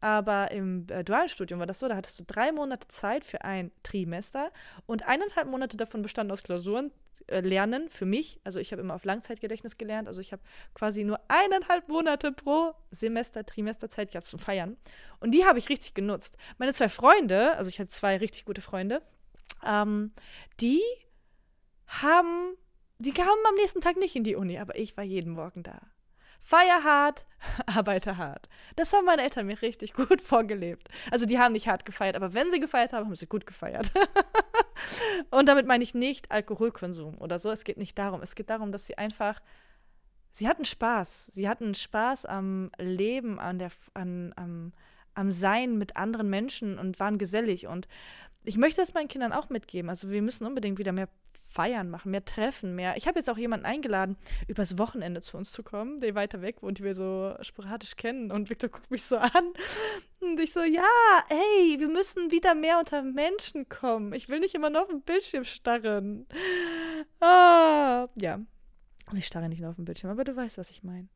Aber 0.02 0.52
im 0.52 0.88
äh, 0.90 1.04
Dualstudium 1.04 1.60
war 1.60 1.68
das 1.68 1.80
so, 1.80 1.88
da 1.88 1.96
hattest 1.96 2.20
du 2.20 2.24
drei 2.26 2.52
Monate 2.52 2.88
Zeit 2.88 3.26
für 3.26 3.44
ein 3.44 3.72
Trimester 3.84 4.52
und 4.86 5.06
eineinhalb 5.06 5.50
Monate 5.50 5.76
davon 5.76 6.02
bestanden 6.02 6.32
aus 6.32 6.44
Klausuren, 6.44 6.92
lernen 7.30 7.90
für 7.90 8.06
mich. 8.06 8.40
Also 8.44 8.60
ich 8.60 8.72
habe 8.72 8.82
immer 8.82 8.96
auf 8.96 9.06
Langzeitgedächtnis 9.06 9.78
gelernt. 9.78 10.08
Also 10.08 10.22
ich 10.22 10.32
habe 10.32 10.42
quasi 10.74 11.04
nur 11.04 11.20
eineinhalb 11.28 11.88
Monate 11.88 12.32
pro 12.32 12.74
Semester, 12.92 13.46
Trimester 13.46 13.90
Zeit 13.90 14.12
gehabt 14.12 14.28
zum 14.28 14.40
Feiern. 14.40 14.78
Und 15.20 15.32
die 15.32 15.46
habe 15.46 15.60
ich 15.60 15.70
richtig 15.70 15.94
genutzt. 15.94 16.38
Meine 16.58 16.74
zwei 16.74 16.90
Freunde, 16.90 17.56
also 17.58 17.70
ich 17.70 17.80
hatte 17.80 17.90
zwei 17.90 18.18
richtig 18.18 18.46
gute 18.46 18.62
Freunde, 18.62 19.02
ähm, 19.66 20.12
die 20.60 20.82
haben, 21.88 22.56
die 23.00 23.12
kamen 23.12 23.44
am 23.48 23.56
nächsten 23.56 23.82
Tag 23.82 23.98
nicht 23.98 24.16
in 24.16 24.24
die 24.24 24.36
Uni, 24.36 24.60
aber 24.60 24.78
ich 24.78 24.96
war 24.98 25.04
jeden 25.04 25.32
Morgen 25.34 25.64
da. 25.64 25.80
Feier 26.40 26.84
hart, 26.84 27.26
arbeite 27.66 28.18
hart. 28.18 28.50
Das 28.76 28.94
haben 28.94 29.06
meine 29.06 29.24
Eltern 29.24 29.46
mir 29.46 29.62
richtig 29.62 29.94
gut 29.94 30.22
vorgelebt. 30.22 30.90
Also 31.12 31.26
die 31.26 31.40
haben 31.40 31.54
nicht 31.54 31.68
hart 31.68 31.86
gefeiert, 31.86 32.16
aber 32.16 32.34
wenn 32.34 32.52
sie 32.52 32.60
gefeiert 32.60 32.94
haben, 32.94 33.06
haben 33.06 33.16
sie 33.16 33.28
gut 33.28 33.46
gefeiert. 33.46 33.92
Und 35.32 35.48
damit 35.48 35.68
meine 35.68 35.84
ich 35.84 35.94
nicht 35.94 36.32
Alkoholkonsum 36.32 37.18
oder 37.18 37.40
so. 37.40 37.52
Es 37.52 37.64
geht 37.64 37.78
nicht 37.78 37.98
darum. 37.98 38.22
Es 38.22 38.36
geht 38.36 38.50
darum, 38.50 38.72
dass 38.72 38.88
sie 38.88 38.98
einfach, 38.98 39.40
sie 40.32 40.48
hatten 40.48 40.66
Spaß. 40.66 41.28
Sie 41.28 41.50
hatten 41.50 41.76
Spaß 41.76 42.26
am 42.26 42.72
Leben, 42.78 43.40
an 43.40 43.60
der, 43.60 43.72
an, 43.94 44.34
am, 44.36 44.74
am 45.14 45.32
Sein 45.32 45.78
mit 45.78 45.98
anderen 45.98 46.30
Menschen 46.30 46.80
und 46.80 47.00
waren 47.00 47.18
gesellig. 47.18 47.68
Und 47.68 47.88
ich 48.44 48.58
möchte 48.58 48.82
das 48.82 48.94
meinen 48.94 49.08
Kindern 49.08 49.34
auch 49.34 49.50
mitgeben. 49.50 49.90
Also 49.90 50.10
wir 50.10 50.22
müssen 50.22 50.46
unbedingt 50.46 50.80
wieder 50.80 50.92
mehr 50.92 51.10
Feiern 51.34 51.90
machen, 51.90 52.12
mehr 52.12 52.24
Treffen, 52.24 52.76
mehr. 52.76 52.96
Ich 52.96 53.08
habe 53.08 53.20
jetzt 53.20 53.30
auch 53.30 53.38
jemanden 53.38 53.66
eingeladen, 53.66 54.18
übers 54.48 54.78
Wochenende 54.78 55.22
zu 55.22 55.36
uns 55.36 55.52
zu 55.52 55.64
kommen, 55.64 56.00
der 56.00 56.16
weiter 56.16 56.42
weg 56.42 56.62
wohnt, 56.62 56.80
die 56.80 56.84
wir 56.84 56.94
so 56.94 57.36
sporadisch 57.42 57.96
kennen. 57.96 58.32
Und 58.32 58.50
Victor 58.50 58.70
guckt 58.70 58.90
mich 58.92 59.04
so 59.04 59.18
an. 59.18 59.54
Und 60.22 60.40
ich 60.40 60.54
so, 60.54 60.62
ja, 60.62 60.84
ey, 61.30 61.80
wir 61.80 61.90
müssen 61.90 62.32
wieder 62.32 62.56
mehr 62.56 62.80
unter 62.80 63.02
Menschen 63.02 63.68
kommen. 63.68 64.14
Ich 64.14 64.30
will 64.30 64.40
nicht 64.40 64.56
immer 64.56 64.70
nur 64.70 64.84
auf 64.84 64.90
den 64.90 65.02
Bildschirm 65.02 65.44
starren. 65.44 66.28
Ah, 67.20 68.08
ja. 68.16 68.40
Also 69.08 69.18
ich 69.18 69.28
starre 69.28 69.50
nicht 69.50 69.62
nur 69.62 69.72
auf 69.72 69.76
den 69.76 69.86
Bildschirm, 69.86 70.12
aber 70.12 70.24
du 70.24 70.36
weißt, 70.36 70.58
was 70.58 70.70
ich 70.70 70.84
meine. 70.84 71.10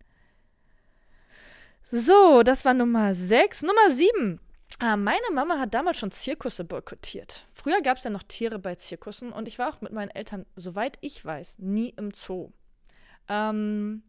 So, 1.92 2.42
das 2.44 2.66
war 2.66 2.74
Nummer 2.74 3.14
6. 3.14 3.62
Nummer 3.62 3.92
7. 3.92 4.40
Ah, 4.80 4.98
meine 4.98 5.32
Mama 5.34 5.60
hat 5.60 5.74
damals 5.74 6.00
schon 6.00 6.12
Zirkusse 6.12 6.64
boykottiert. 6.64 7.46
Früher 7.54 7.82
gab 7.82 7.98
es 7.98 8.04
ja 8.04 8.10
noch 8.10 8.24
Tiere 8.24 8.60
bei 8.60 8.76
Zirkussen 8.76 9.32
und 9.32 9.48
ich 9.48 9.60
war 9.60 9.70
auch 9.70 9.82
mit 9.82 9.94
meinen 9.94 10.10
Eltern, 10.10 10.46
soweit 10.56 10.98
ich 11.02 11.24
weiß, 11.24 11.60
nie 11.60 11.90
im 11.90 12.12
Zoo. 12.12 12.52
Ähm, 13.30 14.04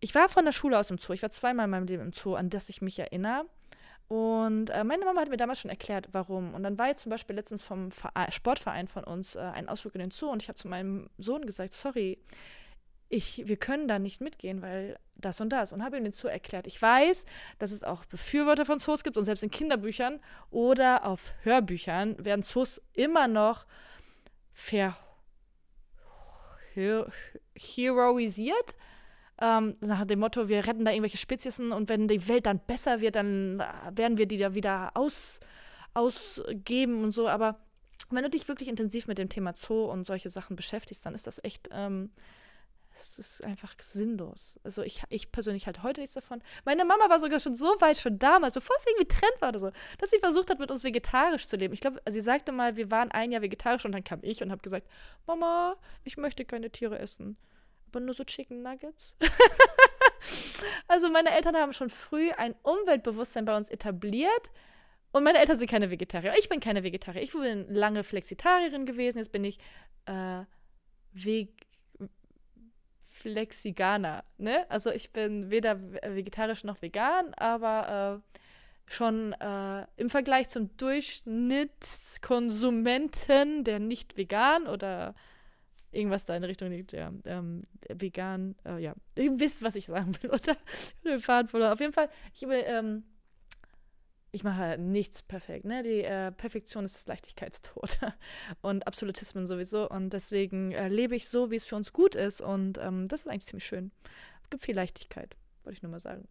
ich 0.00 0.14
war 0.14 0.28
von 0.28 0.44
der 0.44 0.52
Schule 0.52 0.78
aus 0.78 0.90
im 0.90 0.98
Zoo. 0.98 1.12
Ich 1.12 1.22
war 1.22 1.30
zweimal 1.30 1.64
in 1.64 1.70
meinem 1.70 1.86
Leben 1.86 2.02
im 2.02 2.12
Zoo, 2.12 2.34
an 2.34 2.50
das 2.50 2.68
ich 2.68 2.80
mich 2.80 2.98
erinnere. 2.98 3.46
Und 4.08 4.70
äh, 4.70 4.84
meine 4.84 5.04
Mama 5.04 5.20
hat 5.20 5.28
mir 5.28 5.36
damals 5.36 5.60
schon 5.60 5.70
erklärt, 5.70 6.08
warum. 6.12 6.54
Und 6.54 6.62
dann 6.62 6.78
war 6.78 6.86
jetzt 6.86 7.02
zum 7.02 7.10
Beispiel 7.10 7.34
letztens 7.34 7.64
vom 7.64 7.90
Verein, 7.90 8.30
Sportverein 8.30 8.86
von 8.86 9.02
uns 9.02 9.34
äh, 9.34 9.40
ein 9.40 9.68
Ausflug 9.68 9.96
in 9.96 10.00
den 10.00 10.10
Zoo 10.12 10.30
und 10.30 10.42
ich 10.42 10.48
habe 10.48 10.56
zu 10.56 10.68
meinem 10.68 11.10
Sohn 11.18 11.44
gesagt, 11.44 11.74
sorry, 11.74 12.18
ich, 13.08 13.42
wir 13.46 13.56
können 13.56 13.88
da 13.88 13.98
nicht 13.98 14.20
mitgehen, 14.20 14.62
weil 14.62 14.98
das 15.14 15.40
und 15.40 15.50
das. 15.50 15.72
Und 15.72 15.82
habe 15.82 15.96
ihm 15.96 16.04
den 16.04 16.12
Zoo 16.12 16.28
erklärt. 16.28 16.66
Ich 16.66 16.80
weiß, 16.80 17.24
dass 17.58 17.70
es 17.70 17.84
auch 17.84 18.04
Befürworter 18.04 18.64
von 18.64 18.78
Zoos 18.78 19.02
gibt 19.04 19.16
und 19.16 19.24
selbst 19.24 19.42
in 19.42 19.50
Kinderbüchern 19.50 20.20
oder 20.50 21.06
auf 21.06 21.32
Hörbüchern 21.42 22.24
werden 22.24 22.42
Zoos 22.42 22.82
immer 22.94 23.28
noch 23.28 23.66
ver 24.52 24.96
heroisiert. 27.54 28.74
Ähm, 29.40 29.76
nach 29.80 30.04
dem 30.04 30.18
Motto, 30.18 30.48
wir 30.48 30.66
retten 30.66 30.84
da 30.84 30.90
irgendwelche 30.90 31.16
Speziesen 31.16 31.72
und 31.72 31.88
wenn 31.88 32.08
die 32.08 32.28
Welt 32.28 32.46
dann 32.46 32.58
besser 32.58 33.00
wird, 33.00 33.16
dann 33.16 33.62
werden 33.92 34.18
wir 34.18 34.26
die 34.26 34.36
da 34.36 34.54
wieder 34.54 34.90
aus, 34.94 35.40
ausgeben 35.94 37.02
und 37.02 37.12
so. 37.12 37.28
Aber 37.28 37.58
wenn 38.10 38.22
du 38.22 38.30
dich 38.30 38.46
wirklich 38.48 38.68
intensiv 38.68 39.06
mit 39.06 39.18
dem 39.18 39.28
Thema 39.28 39.54
Zoo 39.54 39.84
und 39.90 40.06
solche 40.06 40.30
Sachen 40.30 40.56
beschäftigst, 40.56 41.04
dann 41.06 41.14
ist 41.14 41.26
das 41.26 41.42
echt 41.42 41.68
ähm, 41.72 42.10
es 42.98 43.18
ist 43.18 43.44
einfach 43.44 43.74
sinnlos. 43.78 44.58
Also 44.64 44.82
ich, 44.82 45.02
ich 45.10 45.30
persönlich 45.30 45.66
halte 45.66 45.82
heute 45.82 46.00
nichts 46.00 46.14
davon. 46.14 46.42
Meine 46.64 46.84
Mama 46.84 47.08
war 47.08 47.18
sogar 47.18 47.40
schon 47.40 47.54
so 47.54 47.68
weit 47.80 47.98
schon 47.98 48.18
damals, 48.18 48.54
bevor 48.54 48.74
es 48.78 48.86
irgendwie 48.86 49.08
Trend 49.08 49.40
war 49.40 49.50
oder 49.50 49.58
so, 49.58 49.70
dass 49.98 50.10
sie 50.10 50.18
versucht 50.18 50.50
hat, 50.50 50.58
mit 50.58 50.70
uns 50.70 50.82
vegetarisch 50.82 51.46
zu 51.46 51.56
leben. 51.56 51.74
Ich 51.74 51.80
glaube, 51.80 52.00
sie 52.08 52.20
sagte 52.20 52.52
mal, 52.52 52.76
wir 52.76 52.90
waren 52.90 53.10
ein 53.10 53.32
Jahr 53.32 53.42
vegetarisch 53.42 53.84
und 53.84 53.92
dann 53.92 54.04
kam 54.04 54.20
ich 54.22 54.42
und 54.42 54.50
habe 54.50 54.62
gesagt, 54.62 54.88
Mama, 55.26 55.76
ich 56.04 56.16
möchte 56.16 56.44
keine 56.44 56.70
Tiere 56.70 56.98
essen. 56.98 57.36
Aber 57.88 58.00
nur 58.00 58.14
so 58.14 58.24
Chicken 58.24 58.62
Nuggets. 58.62 59.14
also 60.88 61.10
meine 61.10 61.30
Eltern 61.30 61.56
haben 61.56 61.72
schon 61.72 61.90
früh 61.90 62.30
ein 62.32 62.54
Umweltbewusstsein 62.62 63.44
bei 63.44 63.56
uns 63.56 63.68
etabliert. 63.70 64.50
Und 65.12 65.22
meine 65.22 65.38
Eltern 65.38 65.58
sind 65.58 65.70
keine 65.70 65.90
Vegetarier. 65.90 66.34
Ich 66.38 66.48
bin 66.48 66.60
keine 66.60 66.82
Vegetarier. 66.82 67.22
Ich 67.22 67.32
bin 67.32 67.72
lange 67.72 68.04
Flexitarierin 68.04 68.86
gewesen. 68.86 69.18
Jetzt 69.18 69.32
bin 69.32 69.44
ich 69.44 69.58
äh, 70.06 70.44
Vegetarier. 71.12 71.65
Flexiganer, 73.26 74.22
ne? 74.38 74.64
Also 74.70 74.92
ich 74.92 75.10
bin 75.10 75.50
weder 75.50 75.80
vegetarisch 75.80 76.62
noch 76.62 76.80
vegan, 76.80 77.34
aber 77.34 78.22
äh, 78.22 78.38
schon 78.86 79.32
äh, 79.32 79.84
im 79.96 80.08
Vergleich 80.08 80.48
zum 80.48 80.76
Durchschnittskonsumenten, 80.76 83.64
der 83.64 83.80
nicht 83.80 84.16
vegan 84.16 84.68
oder 84.68 85.16
irgendwas 85.90 86.24
da 86.24 86.36
in 86.36 86.44
Richtung 86.44 86.70
liegt, 86.70 86.92
ja, 86.92 87.10
ähm, 87.24 87.64
vegan, 87.88 88.54
äh, 88.64 88.80
ja, 88.80 88.94
ihr 89.16 89.40
wisst, 89.40 89.64
was 89.64 89.74
ich 89.74 89.86
sagen 89.86 90.16
will, 90.20 90.30
oder? 90.34 90.56
Auf 91.72 91.80
jeden 91.80 91.92
Fall, 91.92 92.08
ich 92.32 92.44
habe, 92.44 92.54
ähm, 92.54 93.02
ich 94.36 94.44
mache 94.44 94.76
nichts 94.78 95.22
perfekt. 95.22 95.64
Ne? 95.64 95.82
Die 95.82 96.02
äh, 96.02 96.30
Perfektion 96.30 96.84
ist 96.84 96.94
das 96.94 97.06
Leichtigkeitstod 97.06 97.98
und 98.60 98.86
Absolutismen 98.86 99.46
sowieso. 99.46 99.88
Und 99.88 100.10
deswegen 100.10 100.72
äh, 100.72 100.88
lebe 100.88 101.16
ich 101.16 101.28
so, 101.28 101.50
wie 101.50 101.56
es 101.56 101.64
für 101.64 101.74
uns 101.74 101.92
gut 101.92 102.14
ist. 102.14 102.42
Und 102.42 102.78
ähm, 102.78 103.08
das 103.08 103.20
ist 103.20 103.28
eigentlich 103.28 103.46
ziemlich 103.46 103.64
schön. 103.64 103.90
Es 104.42 104.50
gibt 104.50 104.62
viel 104.62 104.76
Leichtigkeit, 104.76 105.36
wollte 105.64 105.78
ich 105.78 105.82
nur 105.82 105.90
mal 105.90 106.00
sagen. 106.00 106.28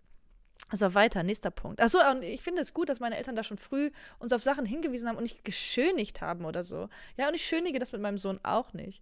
Also 0.69 0.93
weiter, 0.93 1.23
nächster 1.23 1.51
Punkt. 1.51 1.81
Achso, 1.81 1.99
und 2.11 2.23
ich 2.23 2.41
finde 2.41 2.61
es 2.61 2.73
gut, 2.73 2.89
dass 2.89 2.99
meine 2.99 3.17
Eltern 3.17 3.35
da 3.35 3.43
schon 3.43 3.57
früh 3.57 3.91
uns 4.19 4.31
auf 4.31 4.43
Sachen 4.43 4.65
hingewiesen 4.65 5.09
haben 5.09 5.17
und 5.17 5.23
nicht 5.23 5.43
geschönigt 5.43 6.21
haben 6.21 6.45
oder 6.45 6.63
so. 6.63 6.87
Ja, 7.17 7.27
und 7.27 7.33
ich 7.33 7.45
schönige 7.45 7.79
das 7.79 7.91
mit 7.91 8.01
meinem 8.01 8.17
Sohn 8.17 8.39
auch 8.43 8.73
nicht. 8.73 9.01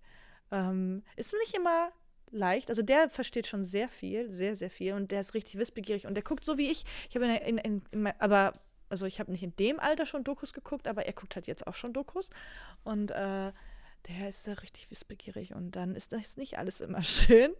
Ähm, 0.52 1.04
ist 1.18 1.34
nicht 1.42 1.54
immer 1.54 1.92
leicht. 2.32 2.70
Also 2.70 2.82
der 2.82 3.10
versteht 3.10 3.48
schon 3.48 3.66
sehr 3.66 3.90
viel, 3.90 4.32
sehr, 4.32 4.56
sehr 4.56 4.72
viel 4.72 4.94
und 4.94 5.12
der 5.12 5.22
ist 5.22 5.34
richtig 5.34 5.58
wissbegierig 5.58 6.08
und 6.08 6.16
der 6.16 6.24
guckt 6.24 6.46
so 6.46 6.58
wie 6.58 6.72
ich. 6.72 6.86
Ich 7.10 7.16
habe 7.16 7.26
in, 7.26 7.58
in, 7.58 7.58
in, 7.58 7.82
in, 7.92 8.08
aber 8.20 8.54
also 8.94 9.08
ich 9.08 9.20
habe 9.20 9.32
nicht 9.32 9.42
in 9.42 9.56
dem 9.56 9.80
Alter 9.80 10.06
schon 10.06 10.24
Dokus 10.24 10.54
geguckt, 10.54 10.88
aber 10.88 11.08
er 11.08 11.14
guckt 11.14 11.36
halt 11.36 11.48
jetzt 11.48 11.66
auch 11.66 11.74
schon 11.74 11.94
Dokus. 11.94 12.30
Und 12.84 13.10
äh, 13.10 13.52
der 14.08 14.30
ist 14.30 14.46
ja 14.46 14.54
richtig 14.54 14.92
wissbegierig 14.92 15.56
und 15.56 15.72
dann 15.72 15.96
ist 15.96 16.14
das 16.14 16.38
nicht 16.38 16.60
alles 16.60 16.80
immer 16.80 17.04
schön. 17.04 17.56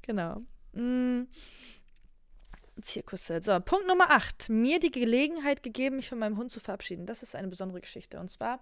genau. 0.00 0.40
Mm. 0.72 1.24
Zirkusset. 2.80 3.44
So, 3.44 3.60
Punkt 3.60 3.86
Nummer 3.86 4.10
8. 4.10 4.48
Mir 4.48 4.80
die 4.80 4.90
Gelegenheit 4.90 5.62
gegeben, 5.62 5.96
mich 5.96 6.08
von 6.08 6.18
meinem 6.18 6.38
Hund 6.38 6.50
zu 6.50 6.60
verabschieden. 6.60 7.04
Das 7.04 7.22
ist 7.22 7.36
eine 7.36 7.48
besondere 7.48 7.82
Geschichte. 7.82 8.18
Und 8.18 8.30
zwar, 8.30 8.58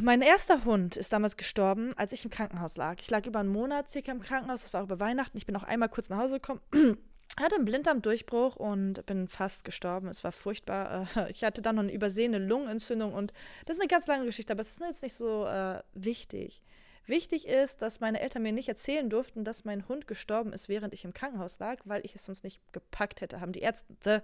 mein 0.00 0.22
erster 0.22 0.64
Hund 0.64 0.96
ist 0.96 1.12
damals 1.12 1.36
gestorben, 1.36 1.94
als 1.96 2.12
ich 2.12 2.24
im 2.24 2.30
Krankenhaus 2.30 2.76
lag. 2.76 3.00
Ich 3.00 3.10
lag 3.10 3.26
über 3.26 3.40
einen 3.40 3.48
Monat 3.48 3.90
circa 3.90 4.12
im 4.12 4.20
Krankenhaus. 4.20 4.62
Es 4.62 4.72
war 4.72 4.84
über 4.84 5.00
Weihnachten. 5.00 5.36
Ich 5.36 5.46
bin 5.46 5.56
auch 5.56 5.64
einmal 5.64 5.88
kurz 5.88 6.10
nach 6.10 6.18
Hause 6.18 6.38
gekommen. 6.38 6.60
hatte 7.40 7.56
einen 7.56 7.64
Blinddarmdurchbruch 7.64 8.56
und 8.56 9.06
bin 9.06 9.26
fast 9.26 9.64
gestorben. 9.64 10.08
Es 10.08 10.22
war 10.24 10.32
furchtbar. 10.32 11.06
Ich 11.28 11.44
hatte 11.44 11.62
dann 11.62 11.76
noch 11.76 11.82
eine 11.82 11.92
übersehene 11.92 12.38
Lungenentzündung 12.38 13.12
und 13.14 13.32
das 13.66 13.76
ist 13.76 13.80
eine 13.80 13.88
ganz 13.88 14.06
lange 14.06 14.26
Geschichte, 14.26 14.52
aber 14.52 14.60
es 14.60 14.72
ist 14.72 14.80
jetzt 14.80 15.02
nicht 15.02 15.14
so 15.14 15.46
äh, 15.46 15.82
wichtig. 15.94 16.62
Wichtig 17.06 17.48
ist, 17.48 17.82
dass 17.82 18.00
meine 18.00 18.20
Eltern 18.20 18.42
mir 18.42 18.52
nicht 18.52 18.68
erzählen 18.68 19.08
durften, 19.10 19.44
dass 19.44 19.64
mein 19.64 19.88
Hund 19.88 20.06
gestorben 20.06 20.52
ist, 20.52 20.68
während 20.68 20.94
ich 20.94 21.04
im 21.04 21.12
Krankenhaus 21.12 21.58
lag, 21.58 21.80
weil 21.84 22.04
ich 22.04 22.14
es 22.14 22.24
sonst 22.24 22.44
nicht 22.44 22.60
gepackt 22.72 23.20
hätte, 23.20 23.40
haben 23.40 23.52
die 23.52 23.60
Ärzte 23.60 24.22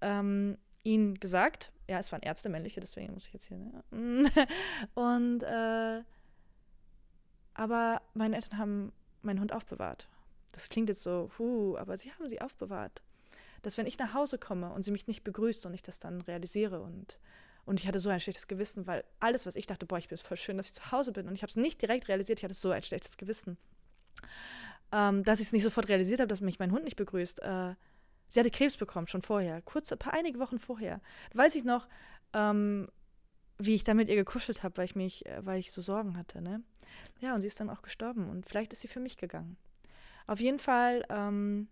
ähm, 0.00 0.58
ihnen 0.82 1.14
gesagt. 1.20 1.72
Ja, 1.88 1.98
es 1.98 2.10
waren 2.10 2.22
Ärzte, 2.22 2.48
männliche, 2.48 2.80
deswegen 2.80 3.14
muss 3.14 3.26
ich 3.26 3.32
jetzt 3.32 3.48
hier. 3.48 3.58
Ne? 3.58 4.30
Und, 4.94 5.42
äh, 5.44 6.02
aber 7.54 8.02
meine 8.14 8.36
Eltern 8.36 8.58
haben 8.58 8.92
meinen 9.22 9.40
Hund 9.40 9.52
aufbewahrt. 9.52 10.08
Das 10.54 10.68
klingt 10.68 10.88
jetzt 10.88 11.02
so, 11.02 11.30
huh, 11.38 11.76
aber 11.76 11.98
sie 11.98 12.12
haben 12.12 12.28
sie 12.28 12.40
aufbewahrt. 12.40 13.02
Dass 13.62 13.76
wenn 13.76 13.86
ich 13.86 13.98
nach 13.98 14.14
Hause 14.14 14.38
komme 14.38 14.72
und 14.72 14.84
sie 14.84 14.90
mich 14.90 15.06
nicht 15.06 15.24
begrüßt 15.24 15.66
und 15.66 15.74
ich 15.74 15.82
das 15.82 15.98
dann 15.98 16.20
realisiere 16.22 16.80
und 16.80 17.18
und 17.66 17.80
ich 17.80 17.88
hatte 17.88 17.98
so 17.98 18.10
ein 18.10 18.20
schlechtes 18.20 18.46
Gewissen, 18.46 18.86
weil 18.86 19.04
alles, 19.20 19.46
was 19.46 19.56
ich 19.56 19.66
dachte, 19.66 19.86
boah, 19.86 19.98
ich 19.98 20.08
bin 20.08 20.16
es 20.16 20.22
voll 20.22 20.36
schön, 20.36 20.56
dass 20.56 20.66
ich 20.66 20.74
zu 20.74 20.92
Hause 20.92 21.12
bin. 21.12 21.26
Und 21.28 21.34
ich 21.34 21.42
habe 21.42 21.50
es 21.50 21.56
nicht 21.56 21.80
direkt 21.80 22.08
realisiert, 22.08 22.38
ich 22.38 22.44
hatte 22.44 22.54
so 22.54 22.70
ein 22.70 22.82
schlechtes 22.82 23.16
Gewissen. 23.16 23.56
Ähm, 24.92 25.24
dass 25.24 25.40
ich 25.40 25.46
es 25.46 25.52
nicht 25.52 25.62
sofort 25.62 25.88
realisiert 25.88 26.20
habe, 26.20 26.28
dass 26.28 26.40
mich 26.40 26.58
mein 26.58 26.72
Hund 26.72 26.84
nicht 26.84 26.96
begrüßt. 26.96 27.42
Äh, 27.42 27.74
sie 28.28 28.40
hatte 28.40 28.50
Krebs 28.50 28.76
bekommen, 28.76 29.08
schon 29.08 29.22
vorher, 29.22 29.62
kurz, 29.62 29.90
ein 29.90 29.98
paar, 29.98 30.12
einige 30.12 30.38
Wochen 30.38 30.58
vorher. 30.58 31.00
Da 31.32 31.38
weiß 31.38 31.54
ich 31.54 31.64
noch, 31.64 31.88
ähm, 32.34 32.88
wie 33.58 33.74
ich 33.74 33.84
da 33.84 33.94
mit 33.94 34.08
ihr 34.08 34.16
gekuschelt 34.16 34.62
habe, 34.62 34.76
weil 34.76 34.84
ich 34.84 34.94
mich, 34.94 35.24
äh, 35.24 35.44
weil 35.44 35.58
ich 35.58 35.72
so 35.72 35.80
Sorgen 35.80 36.18
hatte, 36.18 36.42
ne? 36.42 36.62
Ja, 37.20 37.34
und 37.34 37.40
sie 37.40 37.46
ist 37.46 37.58
dann 37.58 37.70
auch 37.70 37.82
gestorben 37.82 38.28
und 38.28 38.46
vielleicht 38.46 38.72
ist 38.72 38.82
sie 38.82 38.88
für 38.88 39.00
mich 39.00 39.16
gegangen. 39.16 39.56
Auf 40.26 40.40
jeden 40.40 40.58
Fall 40.58 41.04
ähm, 41.10 41.68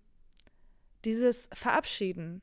dieses 1.04 1.48
Verabschieden, 1.52 2.42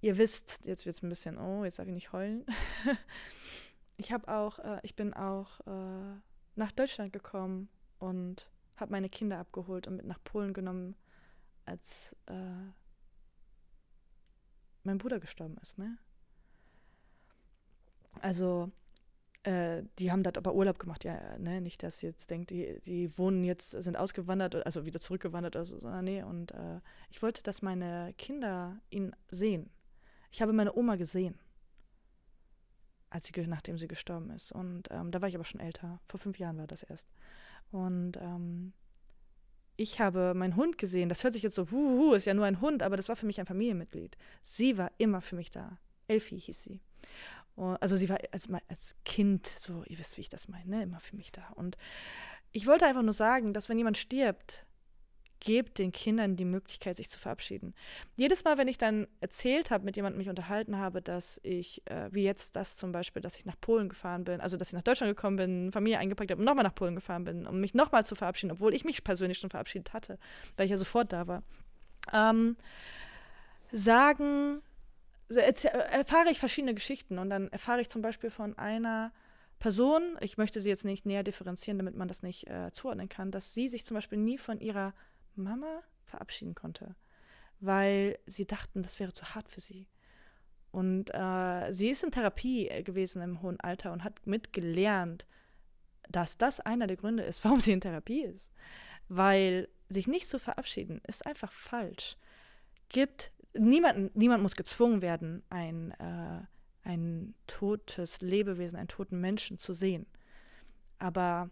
ihr 0.00 0.18
wisst, 0.18 0.64
jetzt 0.64 0.86
wird 0.86 0.96
es 0.96 1.02
ein 1.02 1.08
bisschen, 1.08 1.38
oh, 1.38 1.64
jetzt 1.64 1.78
darf 1.78 1.86
ich 1.86 1.94
nicht 1.94 2.12
heulen. 2.12 2.44
ich 3.96 4.12
habe 4.12 4.28
auch, 4.28 4.58
äh, 4.58 4.80
ich 4.82 4.94
bin 4.94 5.14
auch 5.14 5.60
äh, 5.66 6.16
nach 6.56 6.72
Deutschland 6.72 7.12
gekommen 7.12 7.68
und 7.98 8.50
habe 8.76 8.92
meine 8.92 9.08
Kinder 9.08 9.38
abgeholt 9.38 9.86
und 9.86 9.96
mit 9.96 10.06
nach 10.06 10.22
Polen 10.22 10.52
genommen, 10.52 10.96
als 11.64 12.14
äh, 12.26 12.72
mein 14.84 14.98
Bruder 14.98 15.20
gestorben 15.20 15.56
ist, 15.62 15.78
ne? 15.78 15.98
Also, 18.20 18.72
äh, 19.48 19.82
die 19.98 20.12
haben 20.12 20.22
dort 20.22 20.36
aber 20.36 20.54
Urlaub 20.54 20.78
gemacht, 20.78 21.04
ja, 21.04 21.38
ne? 21.38 21.62
Nicht, 21.62 21.82
dass 21.82 22.02
jetzt 22.02 22.28
denkt, 22.28 22.50
die, 22.50 22.80
die 22.84 23.16
wohnen 23.16 23.44
jetzt, 23.44 23.70
sind 23.70 23.96
ausgewandert, 23.96 24.66
also 24.66 24.84
wieder 24.84 25.00
zurückgewandert 25.00 25.56
oder 25.56 25.64
so, 25.64 25.78
sondern 25.78 26.04
nee. 26.04 26.22
Und 26.22 26.52
äh, 26.52 26.80
ich 27.08 27.22
wollte, 27.22 27.42
dass 27.42 27.62
meine 27.62 28.12
Kinder 28.18 28.78
ihn 28.90 29.16
sehen. 29.30 29.70
Ich 30.30 30.42
habe 30.42 30.52
meine 30.52 30.76
Oma 30.76 30.96
gesehen, 30.96 31.38
als 33.08 33.26
sie, 33.26 33.46
nachdem 33.46 33.78
sie 33.78 33.88
gestorben 33.88 34.28
ist. 34.30 34.52
Und 34.52 34.88
ähm, 34.90 35.10
da 35.10 35.22
war 35.22 35.28
ich 35.30 35.34
aber 35.34 35.46
schon 35.46 35.60
älter. 35.60 35.98
Vor 36.04 36.20
fünf 36.20 36.38
Jahren 36.38 36.58
war 36.58 36.66
das 36.66 36.82
erst. 36.82 37.08
Und 37.70 38.18
ähm, 38.18 38.74
ich 39.78 39.98
habe 39.98 40.34
meinen 40.34 40.56
Hund 40.56 40.76
gesehen. 40.76 41.08
Das 41.08 41.24
hört 41.24 41.32
sich 41.32 41.42
jetzt 41.42 41.54
so, 41.54 41.70
huhu, 41.70 42.12
ist 42.12 42.26
ja 42.26 42.34
nur 42.34 42.44
ein 42.44 42.60
Hund, 42.60 42.82
aber 42.82 42.98
das 42.98 43.08
war 43.08 43.16
für 43.16 43.26
mich 43.26 43.40
ein 43.40 43.46
Familienmitglied. 43.46 44.18
Sie 44.42 44.76
war 44.76 44.90
immer 44.98 45.22
für 45.22 45.36
mich 45.36 45.50
da. 45.50 45.78
Elfie 46.06 46.38
hieß 46.38 46.64
sie. 46.64 46.80
Also 47.58 47.96
sie 47.96 48.08
war 48.08 48.18
als, 48.32 48.48
als 48.68 48.96
Kind, 49.04 49.46
so, 49.46 49.84
ihr 49.86 49.98
wisst, 49.98 50.16
wie 50.16 50.22
ich 50.22 50.28
das 50.28 50.48
meine, 50.48 50.68
ne? 50.68 50.82
immer 50.82 51.00
für 51.00 51.16
mich 51.16 51.32
da. 51.32 51.48
Und 51.54 51.76
ich 52.52 52.66
wollte 52.66 52.86
einfach 52.86 53.02
nur 53.02 53.12
sagen, 53.12 53.52
dass 53.52 53.68
wenn 53.68 53.78
jemand 53.78 53.98
stirbt, 53.98 54.64
gebt 55.40 55.78
den 55.78 55.92
Kindern 55.92 56.36
die 56.36 56.44
Möglichkeit, 56.44 56.96
sich 56.96 57.10
zu 57.10 57.18
verabschieden. 57.18 57.74
Jedes 58.16 58.44
Mal, 58.44 58.58
wenn 58.58 58.68
ich 58.68 58.78
dann 58.78 59.06
erzählt 59.20 59.70
habe, 59.70 59.84
mit 59.84 59.96
jemandem 59.96 60.18
mich 60.18 60.28
unterhalten 60.28 60.78
habe, 60.78 61.00
dass 61.00 61.40
ich, 61.42 61.82
äh, 61.86 62.08
wie 62.12 62.24
jetzt 62.24 62.56
das 62.56 62.76
zum 62.76 62.92
Beispiel, 62.92 63.22
dass 63.22 63.36
ich 63.36 63.44
nach 63.44 63.60
Polen 63.60 63.88
gefahren 63.88 64.24
bin, 64.24 64.40
also 64.40 64.56
dass 64.56 64.68
ich 64.68 64.74
nach 64.74 64.82
Deutschland 64.82 65.14
gekommen 65.14 65.36
bin, 65.36 65.72
Familie 65.72 65.98
eingepackt 65.98 66.30
habe 66.30 66.40
und 66.40 66.44
nochmal 66.44 66.64
nach 66.64 66.74
Polen 66.74 66.94
gefahren 66.94 67.24
bin, 67.24 67.46
um 67.46 67.60
mich 67.60 67.74
nochmal 67.74 68.04
zu 68.04 68.14
verabschieden, 68.14 68.52
obwohl 68.52 68.74
ich 68.74 68.84
mich 68.84 69.04
persönlich 69.04 69.38
schon 69.38 69.50
verabschiedet 69.50 69.92
hatte, 69.92 70.18
weil 70.56 70.66
ich 70.66 70.70
ja 70.70 70.76
sofort 70.76 71.12
da 71.12 71.26
war, 71.26 71.42
ähm, 72.12 72.56
sagen, 73.70 74.62
erfahre 75.36 76.30
ich 76.30 76.38
verschiedene 76.38 76.74
Geschichten 76.74 77.18
und 77.18 77.30
dann 77.30 77.48
erfahre 77.48 77.80
ich 77.80 77.88
zum 77.88 78.02
Beispiel 78.02 78.30
von 78.30 78.56
einer 78.58 79.12
Person, 79.58 80.16
ich 80.20 80.38
möchte 80.38 80.60
sie 80.60 80.68
jetzt 80.68 80.84
nicht 80.84 81.04
näher 81.04 81.24
differenzieren, 81.24 81.78
damit 81.78 81.96
man 81.96 82.08
das 82.08 82.22
nicht 82.22 82.46
äh, 82.46 82.70
zuordnen 82.72 83.08
kann, 83.08 83.30
dass 83.30 83.54
sie 83.54 83.68
sich 83.68 83.84
zum 83.84 83.96
Beispiel 83.96 84.18
nie 84.18 84.38
von 84.38 84.60
ihrer 84.60 84.94
Mama 85.34 85.82
verabschieden 86.04 86.54
konnte, 86.54 86.94
weil 87.60 88.18
sie 88.26 88.46
dachten, 88.46 88.82
das 88.82 89.00
wäre 89.00 89.12
zu 89.12 89.34
hart 89.34 89.50
für 89.50 89.60
sie. 89.60 89.88
Und 90.70 91.10
äh, 91.12 91.72
sie 91.72 91.88
ist 91.88 92.04
in 92.04 92.10
Therapie 92.10 92.68
äh, 92.68 92.82
gewesen 92.82 93.22
im 93.22 93.42
hohen 93.42 93.58
Alter 93.60 93.92
und 93.92 94.04
hat 94.04 94.26
mitgelernt, 94.26 95.26
dass 96.08 96.38
das 96.38 96.60
einer 96.60 96.86
der 96.86 96.96
Gründe 96.96 97.22
ist, 97.22 97.44
warum 97.44 97.60
sie 97.60 97.72
in 97.72 97.80
Therapie 97.80 98.22
ist. 98.22 98.52
Weil 99.08 99.68
sich 99.88 100.06
nicht 100.06 100.28
zu 100.28 100.38
verabschieden 100.38 101.00
ist 101.06 101.26
einfach 101.26 101.50
falsch. 101.50 102.16
Gibt 102.90 103.32
niemanden, 103.58 104.10
niemand 104.14 104.42
muss 104.42 104.56
gezwungen 104.56 105.02
werden, 105.02 105.42
ein, 105.50 105.92
äh, 105.92 106.40
ein 106.82 107.34
totes 107.46 108.20
Lebewesen, 108.20 108.78
einen 108.78 108.88
toten 108.88 109.20
Menschen 109.20 109.58
zu 109.58 109.72
sehen. 109.72 110.06
Aber 110.98 111.50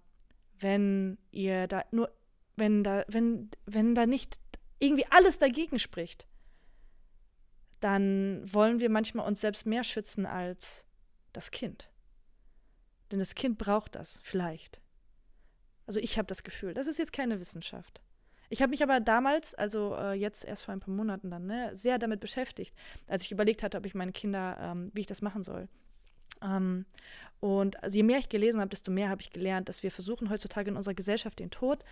wenn 0.58 1.18
ihr 1.30 1.66
da 1.68 1.84
nur 1.90 2.10
wenn 2.56 2.82
da, 2.82 3.04
wenn, 3.08 3.50
wenn 3.66 3.94
da 3.94 4.06
nicht 4.06 4.40
irgendwie 4.78 5.06
alles 5.10 5.38
dagegen 5.38 5.78
spricht, 5.78 6.26
dann 7.80 8.42
wollen 8.52 8.80
wir 8.80 8.90
manchmal 8.90 9.26
uns 9.26 9.40
selbst 9.40 9.66
mehr 9.66 9.84
schützen 9.84 10.26
als 10.26 10.84
das 11.32 11.50
Kind. 11.50 11.90
Denn 13.10 13.18
das 13.18 13.34
Kind 13.34 13.58
braucht 13.58 13.94
das 13.94 14.20
vielleicht. 14.22 14.80
Also 15.86 16.00
ich 16.00 16.18
habe 16.18 16.26
das 16.26 16.42
Gefühl, 16.42 16.74
das 16.74 16.86
ist 16.86 16.98
jetzt 16.98 17.12
keine 17.12 17.38
Wissenschaft. 17.38 18.00
Ich 18.48 18.62
habe 18.62 18.70
mich 18.70 18.82
aber 18.82 19.00
damals, 19.00 19.54
also 19.54 19.94
äh, 19.96 20.12
jetzt 20.12 20.44
erst 20.44 20.64
vor 20.64 20.72
ein 20.72 20.80
paar 20.80 20.94
Monaten 20.94 21.30
dann, 21.30 21.46
ne, 21.46 21.70
sehr 21.74 21.98
damit 21.98 22.20
beschäftigt, 22.20 22.74
als 23.08 23.24
ich 23.24 23.32
überlegt 23.32 23.62
hatte, 23.62 23.78
ob 23.78 23.86
ich 23.86 23.94
meine 23.94 24.12
Kinder, 24.12 24.56
ähm, 24.60 24.90
wie 24.94 25.00
ich 25.00 25.06
das 25.06 25.22
machen 25.22 25.42
soll. 25.42 25.68
Ähm, 26.42 26.86
und 27.40 27.82
also 27.82 27.96
je 27.96 28.02
mehr 28.02 28.18
ich 28.18 28.28
gelesen 28.28 28.60
habe, 28.60 28.70
desto 28.70 28.90
mehr 28.90 29.08
habe 29.10 29.20
ich 29.20 29.30
gelernt, 29.30 29.68
dass 29.68 29.82
wir 29.82 29.90
versuchen 29.90 30.30
heutzutage 30.30 30.70
in 30.70 30.76
unserer 30.76 30.94
Gesellschaft 30.94 31.38
den 31.38 31.50
Tod 31.50 31.84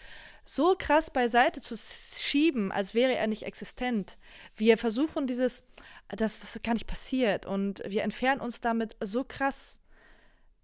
so 0.44 0.74
krass 0.78 1.10
beiseite 1.10 1.60
zu 1.60 1.76
schieben, 1.76 2.72
als 2.72 2.94
wäre 2.94 3.14
er 3.14 3.26
nicht 3.26 3.42
existent. 3.42 4.16
Wir 4.56 4.78
versuchen 4.78 5.26
dieses, 5.26 5.62
dass 6.08 6.40
das 6.40 6.58
gar 6.62 6.72
nicht 6.72 6.86
passiert 6.86 7.44
und 7.46 7.82
wir 7.86 8.02
entfernen 8.02 8.40
uns 8.40 8.60
damit 8.60 8.96
so 9.00 9.22
krass 9.22 9.78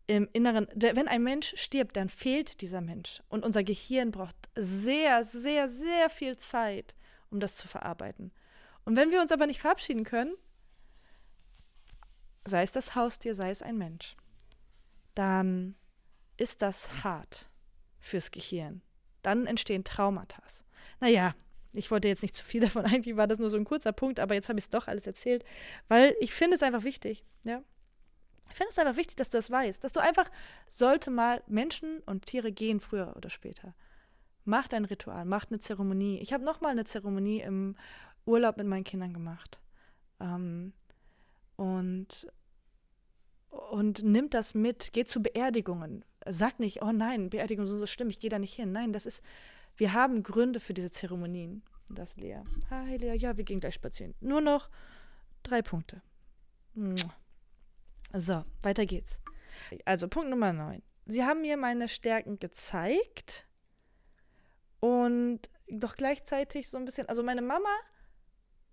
im 0.07 0.29
Inneren. 0.33 0.67
Wenn 0.75 1.09
ein 1.09 1.23
Mensch 1.23 1.55
stirbt, 1.57 1.97
dann 1.97 2.09
fehlt 2.09 2.61
dieser 2.61 2.81
Mensch 2.81 3.23
und 3.29 3.45
unser 3.45 3.63
Gehirn 3.63 4.11
braucht 4.11 4.37
sehr, 4.55 5.25
sehr, 5.25 5.69
sehr 5.69 6.11
viel 6.11 6.37
Zeit, 6.37 6.95
um 7.31 7.41
das 7.41 7.57
zu 7.57 7.69
verarbeiten. 7.69 8.33
Und 8.85 8.97
wenn 8.97 9.11
wir 9.11 9.21
uns 9.21 9.33
aber 9.33 9.47
nicht 9.47 9.61
verabschieden 9.61 10.05
können, 10.05 10.35
sei 12.47 12.63
es 12.63 12.73
das 12.73 12.95
Haustier, 12.95 13.35
sei 13.35 13.51
es 13.51 13.63
ein 13.63 13.79
Mensch, 13.79 14.17
dann 15.15 15.77
ist 16.37 16.63
das 16.63 17.05
hart 17.05 17.49
fürs 17.99 18.31
Gehirn. 18.31 18.83
Dann 19.23 19.47
entstehen 19.47 19.85
Traumata. 19.85 20.43
Naja, 21.01 21.35
ich 21.73 21.91
wollte 21.91 22.09
jetzt 22.09 22.23
nicht 22.23 22.37
zu 22.37 22.45
viel 22.45 22.61
davon, 22.63 22.85
eigentlich 22.85 23.17
war 23.17 23.27
das 23.27 23.39
nur 23.39 23.51
so 23.51 23.57
ein 23.57 23.65
kurzer 23.65 23.93
Punkt, 23.93 24.21
aber 24.21 24.35
jetzt 24.35 24.49
habe 24.49 24.59
ich 24.59 24.67
es 24.67 24.71
doch 24.71 24.89
alles 24.89 25.07
erzählt, 25.07 25.45
weil 25.89 26.15
ich 26.21 26.33
finde 26.33 26.57
es 26.57 26.63
einfach 26.63 26.85
wichtig, 26.85 27.25
ja. 27.45 27.63
Ich 28.51 28.57
finde 28.57 28.71
es 28.71 28.79
einfach 28.79 28.97
wichtig, 28.97 29.17
dass 29.17 29.31
du 29.31 29.39
das 29.39 29.51
weißt, 29.51 29.83
dass 29.83 29.93
du 29.93 30.01
einfach, 30.01 30.31
sollte 30.69 31.11
mal 31.11 31.43
Menschen 31.47 32.01
und 32.07 32.27
Tiere 32.27 32.53
gehen, 32.53 32.81
früher 32.81 33.15
oder 33.17 33.31
später. 33.31 33.75
Mach 34.45 34.69
dein 34.69 34.85
Ritual, 34.85 35.25
mach 35.25 35.47
eine 35.51 35.59
Zeremonie. 35.59 36.19
Ich 36.21 36.33
habe 36.33 36.45
nochmal 36.45 36.73
eine 36.73 36.85
Zeremonie 36.85 37.41
im 37.41 37.77
Urlaub 38.27 38.57
mit 38.57 38.67
meinen 38.67 38.85
Kindern 38.85 39.13
gemacht. 39.13 39.59
Ähm, 40.21 40.73
und 41.57 42.27
und 43.51 44.05
nimmt 44.05 44.35
das 44.35 44.55
mit, 44.55 44.93
geht 44.93 45.09
zu 45.09 45.21
Beerdigungen. 45.23 46.05
Sagt 46.25 46.61
nicht, 46.61 46.83
oh 46.83 46.93
nein, 46.93 47.31
Beerdigungen 47.31 47.69
sind 47.69 47.81
so 47.81 47.87
schlimm, 47.87 48.09
ich 48.09 48.21
gehe 48.21 48.31
da 48.31 48.39
nicht 48.39 48.55
hin. 48.55 48.71
Nein, 48.71 48.93
das 48.93 49.07
ist, 49.07 49.25
wir 49.77 49.93
haben 49.93 50.23
Gründe 50.23 50.61
für 50.61 50.73
diese 50.73 50.91
Zeremonien. 50.91 51.63
Das 51.89 52.17
Lea. 52.17 52.43
Hi 52.71 52.97
Lea, 52.97 53.17
ja, 53.17 53.37
wir 53.37 53.43
gehen 53.43 53.59
gleich 53.59 53.75
spazieren. 53.75 54.15
Nur 54.21 54.41
noch 54.41 54.71
Drei 55.43 55.63
Punkte. 55.63 56.03
So, 58.13 58.45
weiter 58.63 58.87
geht's. 58.87 59.21
Also 59.85 60.09
Punkt 60.09 60.31
Nummer 60.31 60.53
9. 60.53 60.83
Sie 61.07 61.25
haben 61.25 61.43
mir 61.43 61.57
meine 61.57 61.89
Stärken 61.89 62.39
gezeigt 62.39 63.47
und 64.81 65.41
doch 65.69 65.97
gleichzeitig 65.97 66.69
so 66.69 66.79
ein 66.79 66.85
bisschen, 66.85 67.09
also 67.09 67.23
meine 67.23 67.43
Mama, 67.43 67.69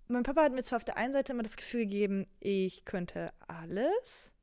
mein 0.07 0.23
Papa 0.23 0.43
hat 0.43 0.53
mir 0.53 0.63
zwar 0.63 0.77
auf 0.77 0.83
der 0.83 0.97
einen 0.97 1.13
Seite 1.13 1.33
immer 1.33 1.43
das 1.43 1.57
Gefühl 1.57 1.81
gegeben, 1.81 2.27
ich 2.39 2.85
könnte 2.85 3.33
alles. 3.47 4.33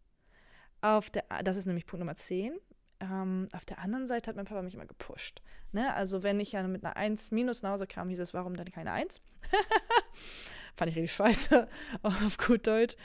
Auf 0.81 1.11
der, 1.11 1.25
das 1.43 1.57
ist 1.57 1.67
nämlich 1.67 1.87
Punkt 1.87 2.01
Nummer 2.01 2.17
10. 2.17 2.59
Ähm, 3.01 3.49
auf 3.53 3.65
der 3.65 3.79
anderen 3.79 4.07
Seite 4.07 4.29
hat 4.29 4.37
mein 4.37 4.45
Papa 4.45 4.63
mich 4.63 4.75
immer 4.75 4.87
gepusht. 4.87 5.43
Ne? 5.73 5.93
Also 5.95 6.23
wenn 6.23 6.39
ich 6.39 6.53
ja 6.53 6.63
mit 6.65 6.85
einer 6.85 6.97
1 6.97 7.31
minus 7.31 7.63
nach 7.63 7.73
Hause 7.73 7.87
kam, 7.87 8.11
hieß 8.11 8.21
es, 8.21 8.35
warum 8.35 8.57
dann 8.57 8.71
keine 8.71 8.93
1? 8.93 9.21
Fand 10.77 10.91
ich 10.91 10.97
richtig 10.97 11.13
scheiße, 11.13 11.69
auf 12.03 12.37
gut 12.37 12.67
Deutsch. 12.67 12.97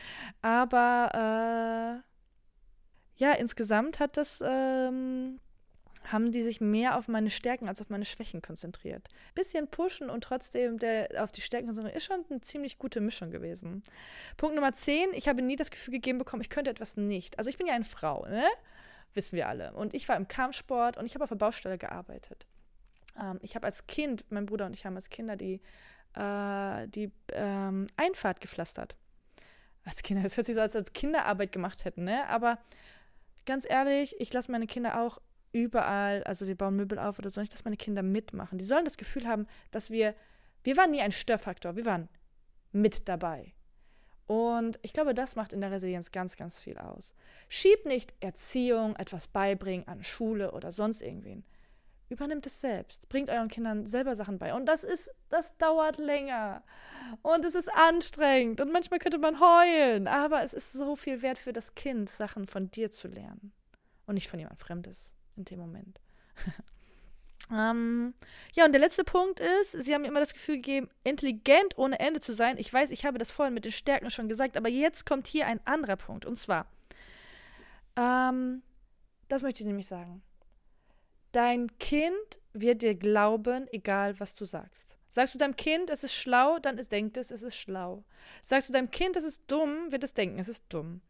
Aber 0.41 2.03
äh, 2.03 2.09
ja, 3.19 3.33
insgesamt 3.33 3.99
hat 3.99 4.17
das, 4.17 4.41
ähm, 4.45 5.39
haben 6.05 6.31
die 6.31 6.41
sich 6.41 6.61
mehr 6.61 6.97
auf 6.97 7.07
meine 7.07 7.29
Stärken 7.29 7.67
als 7.67 7.81
auf 7.81 7.89
meine 7.89 8.05
Schwächen 8.05 8.41
konzentriert. 8.41 9.07
Bisschen 9.35 9.67
pushen 9.67 10.09
und 10.09 10.23
trotzdem 10.23 10.79
der, 10.79 11.23
auf 11.23 11.31
die 11.31 11.41
Stärken 11.41 11.67
konzentrieren, 11.67 11.97
ist 11.97 12.05
schon 12.05 12.25
eine 12.29 12.41
ziemlich 12.41 12.79
gute 12.79 13.01
Mischung 13.01 13.29
gewesen. 13.29 13.83
Punkt 14.37 14.55
Nummer 14.55 14.73
10, 14.73 15.09
ich 15.13 15.27
habe 15.27 15.41
nie 15.41 15.55
das 15.55 15.69
Gefühl 15.69 15.93
gegeben 15.93 16.17
bekommen, 16.17 16.41
ich 16.41 16.49
könnte 16.49 16.71
etwas 16.71 16.97
nicht. 16.97 17.37
Also 17.37 17.49
ich 17.49 17.57
bin 17.57 17.67
ja 17.67 17.73
eine 17.73 17.83
Frau, 17.83 18.25
ne? 18.25 18.45
Wissen 19.13 19.35
wir 19.35 19.47
alle. 19.47 19.73
Und 19.73 19.93
ich 19.93 20.07
war 20.07 20.15
im 20.15 20.27
Kampfsport 20.27 20.97
und 20.97 21.05
ich 21.05 21.15
habe 21.15 21.23
auf 21.23 21.29
der 21.29 21.35
Baustelle 21.35 21.77
gearbeitet. 21.77 22.47
Ähm, 23.19 23.39
ich 23.41 23.55
habe 23.55 23.65
als 23.65 23.87
Kind, 23.87 24.25
mein 24.29 24.45
Bruder 24.45 24.65
und 24.65 24.73
ich 24.73 24.85
haben 24.85 24.95
als 24.95 25.09
Kinder 25.09 25.35
die 25.35 25.61
äh, 26.15 26.87
die 26.87 27.11
ähm, 27.33 27.87
Einfahrt 27.97 28.41
gepflastert. 28.41 28.95
Als 29.85 30.03
Kinder, 30.03 30.23
das 30.23 30.37
hört 30.37 30.45
sich 30.45 30.55
so 30.55 30.61
als 30.61 30.75
ob 30.75 30.93
Kinderarbeit 30.93 31.51
gemacht 31.51 31.85
hätten, 31.85 32.03
ne? 32.03 32.27
Aber 32.27 32.59
ganz 33.45 33.65
ehrlich, 33.67 34.15
ich 34.19 34.31
lasse 34.33 34.51
meine 34.51 34.67
Kinder 34.67 35.01
auch 35.01 35.19
überall, 35.51 36.23
also 36.25 36.47
wir 36.47 36.55
bauen 36.55 36.75
Möbel 36.75 36.99
auf 36.99 37.17
oder 37.19 37.29
so, 37.29 37.41
ich 37.41 37.51
lasse 37.51 37.63
meine 37.63 37.77
Kinder 37.77 38.03
mitmachen. 38.03 38.57
Die 38.57 38.65
sollen 38.65 38.85
das 38.85 38.97
Gefühl 38.97 39.27
haben, 39.27 39.47
dass 39.71 39.89
wir, 39.89 40.13
wir 40.63 40.77
waren 40.77 40.91
nie 40.91 41.01
ein 41.01 41.11
Störfaktor, 41.11 41.75
wir 41.75 41.85
waren 41.85 42.09
mit 42.71 43.07
dabei. 43.07 43.53
Und 44.27 44.77
ich 44.83 44.93
glaube, 44.93 45.15
das 45.15 45.35
macht 45.35 45.53
in 45.53 45.61
der 45.61 45.71
Resilienz 45.71 46.11
ganz, 46.11 46.35
ganz 46.35 46.61
viel 46.61 46.77
aus. 46.77 47.15
Schieb 47.47 47.85
nicht 47.85 48.13
Erziehung, 48.19 48.95
etwas 48.97 49.27
beibringen 49.27 49.87
an 49.87 50.03
Schule 50.03 50.51
oder 50.51 50.71
sonst 50.71 51.01
irgendwen. 51.01 51.43
Übernimmt 52.09 52.47
es 52.47 52.59
selbst. 52.59 53.07
Bringt 53.07 53.29
euren 53.29 53.49
Kindern 53.49 53.85
selber 53.85 54.15
Sachen 54.15 54.39
bei. 54.39 54.55
Und 54.55 54.65
das 54.65 54.83
ist, 54.83 55.11
das 55.29 55.55
dauert 55.57 55.99
länger. 55.99 56.63
Und 57.21 57.45
es 57.45 57.53
ist 57.53 57.71
anstrengend. 57.71 58.61
Und 58.61 58.71
manchmal 58.71 58.99
könnte 58.99 59.19
man 59.19 59.39
heulen. 59.39 60.07
Aber 60.07 60.41
es 60.41 60.55
ist 60.55 60.73
so 60.73 60.95
viel 60.95 61.21
wert 61.21 61.37
für 61.37 61.53
das 61.53 61.75
Kind, 61.75 62.09
Sachen 62.09 62.47
von 62.47 62.71
dir 62.71 62.89
zu 62.89 63.07
lernen. 63.07 63.53
Und 64.07 64.15
nicht 64.15 64.27
von 64.27 64.39
jemand 64.39 64.57
Fremdes 64.57 65.13
in 65.35 65.45
dem 65.45 65.59
Moment. 65.59 66.01
ähm, 67.51 68.15
ja, 68.53 68.65
und 68.65 68.71
der 68.71 68.81
letzte 68.81 69.03
Punkt 69.03 69.39
ist, 69.39 69.71
sie 69.73 69.93
haben 69.93 70.01
mir 70.01 70.07
immer 70.07 70.19
das 70.19 70.33
Gefühl 70.33 70.55
gegeben, 70.55 70.89
intelligent 71.03 71.77
ohne 71.77 71.99
Ende 71.99 72.21
zu 72.21 72.33
sein. 72.33 72.57
Ich 72.57 72.73
weiß, 72.73 72.89
ich 72.89 73.05
habe 73.05 73.19
das 73.19 73.29
vorhin 73.29 73.53
mit 73.53 73.65
den 73.65 73.71
Stärken 73.71 74.09
schon 74.09 74.27
gesagt, 74.27 74.57
aber 74.57 74.69
jetzt 74.69 75.05
kommt 75.05 75.27
hier 75.27 75.45
ein 75.45 75.59
anderer 75.65 75.95
Punkt. 75.95 76.25
Und 76.25 76.37
zwar, 76.37 76.65
ähm, 77.95 78.63
das 79.27 79.43
möchte 79.43 79.61
ich 79.61 79.67
nämlich 79.67 79.85
sagen 79.85 80.23
Dein 81.31 81.77
Kind 81.77 82.39
wird 82.53 82.81
dir 82.81 82.95
glauben, 82.95 83.67
egal 83.71 84.19
was 84.19 84.35
du 84.35 84.45
sagst. 84.45 84.97
Sagst 85.09 85.33
du 85.33 85.39
deinem 85.39 85.55
Kind, 85.55 85.89
es 85.89 86.03
ist 86.03 86.13
schlau, 86.13 86.59
dann 86.59 86.77
es 86.77 86.87
denkt 86.87 87.17
es, 87.17 87.31
es 87.31 87.41
ist 87.41 87.55
schlau. 87.55 88.03
Sagst 88.41 88.69
du 88.69 88.73
deinem 88.73 88.91
Kind, 88.91 89.15
es 89.15 89.23
ist 89.23 89.43
dumm, 89.47 89.91
wird 89.91 90.03
es 90.03 90.13
denken, 90.13 90.39
es 90.39 90.47
ist 90.47 90.63
dumm. 90.69 91.01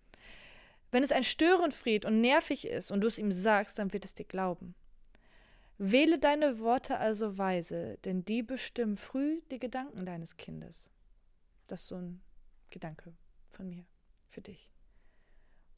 Wenn 0.92 1.04
es 1.04 1.12
ein 1.12 1.24
Störenfried 1.24 2.06
und 2.06 2.22
nervig 2.22 2.66
ist 2.66 2.92
und 2.92 3.02
du 3.02 3.08
es 3.08 3.20
ihm 3.20 3.32
sagst, 3.32 3.78
dann 3.78 3.94
wird 3.94 4.06
es 4.06 4.14
dir 4.14 4.26
glauben. 4.26 4.74
Wähle 5.78 6.18
deine 6.18 6.60
Worte 6.60 6.98
also 6.98 7.38
weise, 7.38 7.98
denn 8.04 8.26
die 8.26 8.44
bestimmen 8.44 8.96
früh 8.96 9.42
die 9.52 9.60
Gedanken 9.60 10.06
deines 10.06 10.36
Kindes. 10.36 10.90
Das 11.68 11.82
ist 11.82 11.88
so 11.88 11.96
ein 11.96 12.22
Gedanke 12.70 13.14
von 13.50 13.70
mir 13.70 13.86
für 14.28 14.42
dich. 14.42 14.70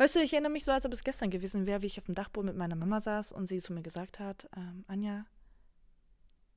Weißt 0.01 0.15
du, 0.15 0.19
ich 0.19 0.33
erinnere 0.33 0.51
mich 0.51 0.65
so, 0.65 0.71
als 0.71 0.83
ob 0.87 0.93
es 0.93 1.03
gestern 1.03 1.29
gewesen 1.29 1.67
wäre, 1.67 1.83
wie 1.83 1.85
ich 1.85 1.99
auf 1.99 2.07
dem 2.07 2.15
Dachboden 2.15 2.47
mit 2.47 2.57
meiner 2.57 2.75
Mama 2.75 2.99
saß 2.99 3.31
und 3.33 3.45
sie 3.45 3.59
zu 3.59 3.71
mir 3.71 3.83
gesagt 3.83 4.17
hat, 4.19 4.49
ähm, 4.57 4.83
Anja, 4.87 5.27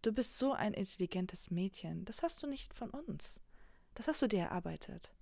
du 0.00 0.14
bist 0.14 0.38
so 0.38 0.54
ein 0.54 0.72
intelligentes 0.72 1.50
Mädchen. 1.50 2.06
Das 2.06 2.22
hast 2.22 2.42
du 2.42 2.46
nicht 2.46 2.72
von 2.72 2.88
uns. 2.88 3.40
Das 3.92 4.08
hast 4.08 4.22
du 4.22 4.28
dir 4.28 4.44
erarbeitet. 4.44 5.12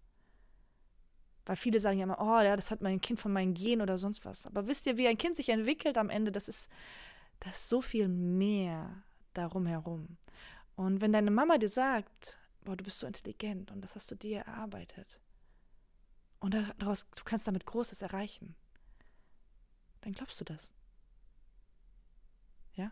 Weil 1.47 1.57
viele 1.57 1.81
sagen 1.81 1.99
ja 1.99 2.05
immer, 2.05 2.21
oh 2.21 2.41
ja, 2.41 2.55
das 2.55 2.71
hat 2.71 2.81
mein 2.81 3.01
Kind 3.01 3.19
von 3.19 3.33
meinen 3.33 3.55
Gen 3.55 3.81
oder 3.83 3.99
sonst 3.99 4.25
was. 4.25 4.47
Aber 4.47 4.69
wisst 4.69 4.87
ihr, 4.87 4.97
wie 4.99 5.09
ein 5.09 5.19
Kind 5.19 5.35
sich 5.35 5.49
entwickelt 5.49 5.99
am 5.99 6.09
Ende, 6.09 6.31
das 6.31 6.47
ist, 6.47 6.71
das 7.41 7.57
ist 7.57 7.71
so 7.71 7.83
viel 7.83 8.07
mehr 8.07 9.03
darum 9.35 9.67
herum. 9.67 10.17
Und 10.77 11.01
wenn 11.01 11.13
deine 11.13 11.33
Mama 11.33 11.59
dir 11.59 11.69
sagt, 11.69 12.39
boah, 12.63 12.77
du 12.77 12.85
bist 12.85 13.01
so 13.01 13.07
intelligent 13.09 13.73
und 13.73 13.81
das 13.81 13.97
hast 13.97 14.13
du 14.13 14.15
dir 14.15 14.43
erarbeitet, 14.43 15.19
und 16.43 16.57
daraus, 16.79 17.09
du 17.11 17.23
kannst 17.25 17.47
damit 17.47 17.67
Großes 17.67 18.03
erreichen, 18.03 18.57
dann 20.01 20.13
glaubst 20.13 20.41
du 20.41 20.45
das. 20.45 20.73
Ja? 22.75 22.91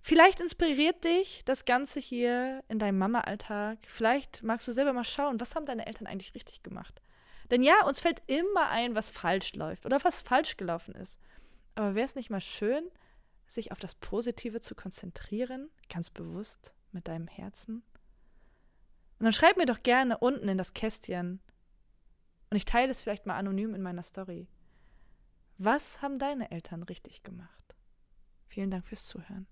Vielleicht 0.00 0.40
inspiriert 0.40 1.04
dich 1.04 1.44
das 1.44 1.66
Ganze 1.66 2.00
hier 2.00 2.64
in 2.68 2.78
deinem 2.78 2.96
Mama-Alltag. 2.96 3.78
Vielleicht 3.86 4.42
magst 4.42 4.66
du 4.66 4.72
selber 4.72 4.94
mal 4.94 5.04
schauen, 5.04 5.38
was 5.38 5.54
haben 5.54 5.66
deine 5.66 5.86
Eltern 5.86 6.06
eigentlich 6.06 6.34
richtig 6.34 6.62
gemacht. 6.62 7.02
Denn 7.50 7.62
ja, 7.62 7.84
uns 7.84 8.00
fällt 8.00 8.22
immer 8.26 8.70
ein, 8.70 8.94
was 8.94 9.10
falsch 9.10 9.54
läuft 9.54 9.84
oder 9.84 10.02
was 10.02 10.22
falsch 10.22 10.56
gelaufen 10.56 10.94
ist. 10.94 11.18
Aber 11.74 11.94
wäre 11.94 12.06
es 12.06 12.14
nicht 12.14 12.30
mal 12.30 12.40
schön, 12.40 12.90
sich 13.48 13.70
auf 13.70 13.80
das 13.80 13.94
Positive 13.94 14.62
zu 14.62 14.74
konzentrieren, 14.74 15.68
ganz 15.90 16.08
bewusst 16.08 16.72
mit 16.90 17.06
deinem 17.06 17.28
Herzen? 17.28 17.82
Und 19.18 19.24
dann 19.24 19.32
schreib 19.34 19.58
mir 19.58 19.66
doch 19.66 19.82
gerne 19.82 20.16
unten 20.16 20.48
in 20.48 20.56
das 20.56 20.72
Kästchen, 20.72 21.40
und 22.50 22.56
ich 22.56 22.64
teile 22.64 22.90
es 22.90 23.02
vielleicht 23.02 23.26
mal 23.26 23.36
anonym 23.36 23.74
in 23.74 23.82
meiner 23.82 24.02
Story. 24.02 24.48
Was 25.58 26.02
haben 26.02 26.18
deine 26.18 26.50
Eltern 26.50 26.82
richtig 26.82 27.22
gemacht? 27.22 27.74
Vielen 28.46 28.70
Dank 28.70 28.86
fürs 28.86 29.06
Zuhören. 29.06 29.46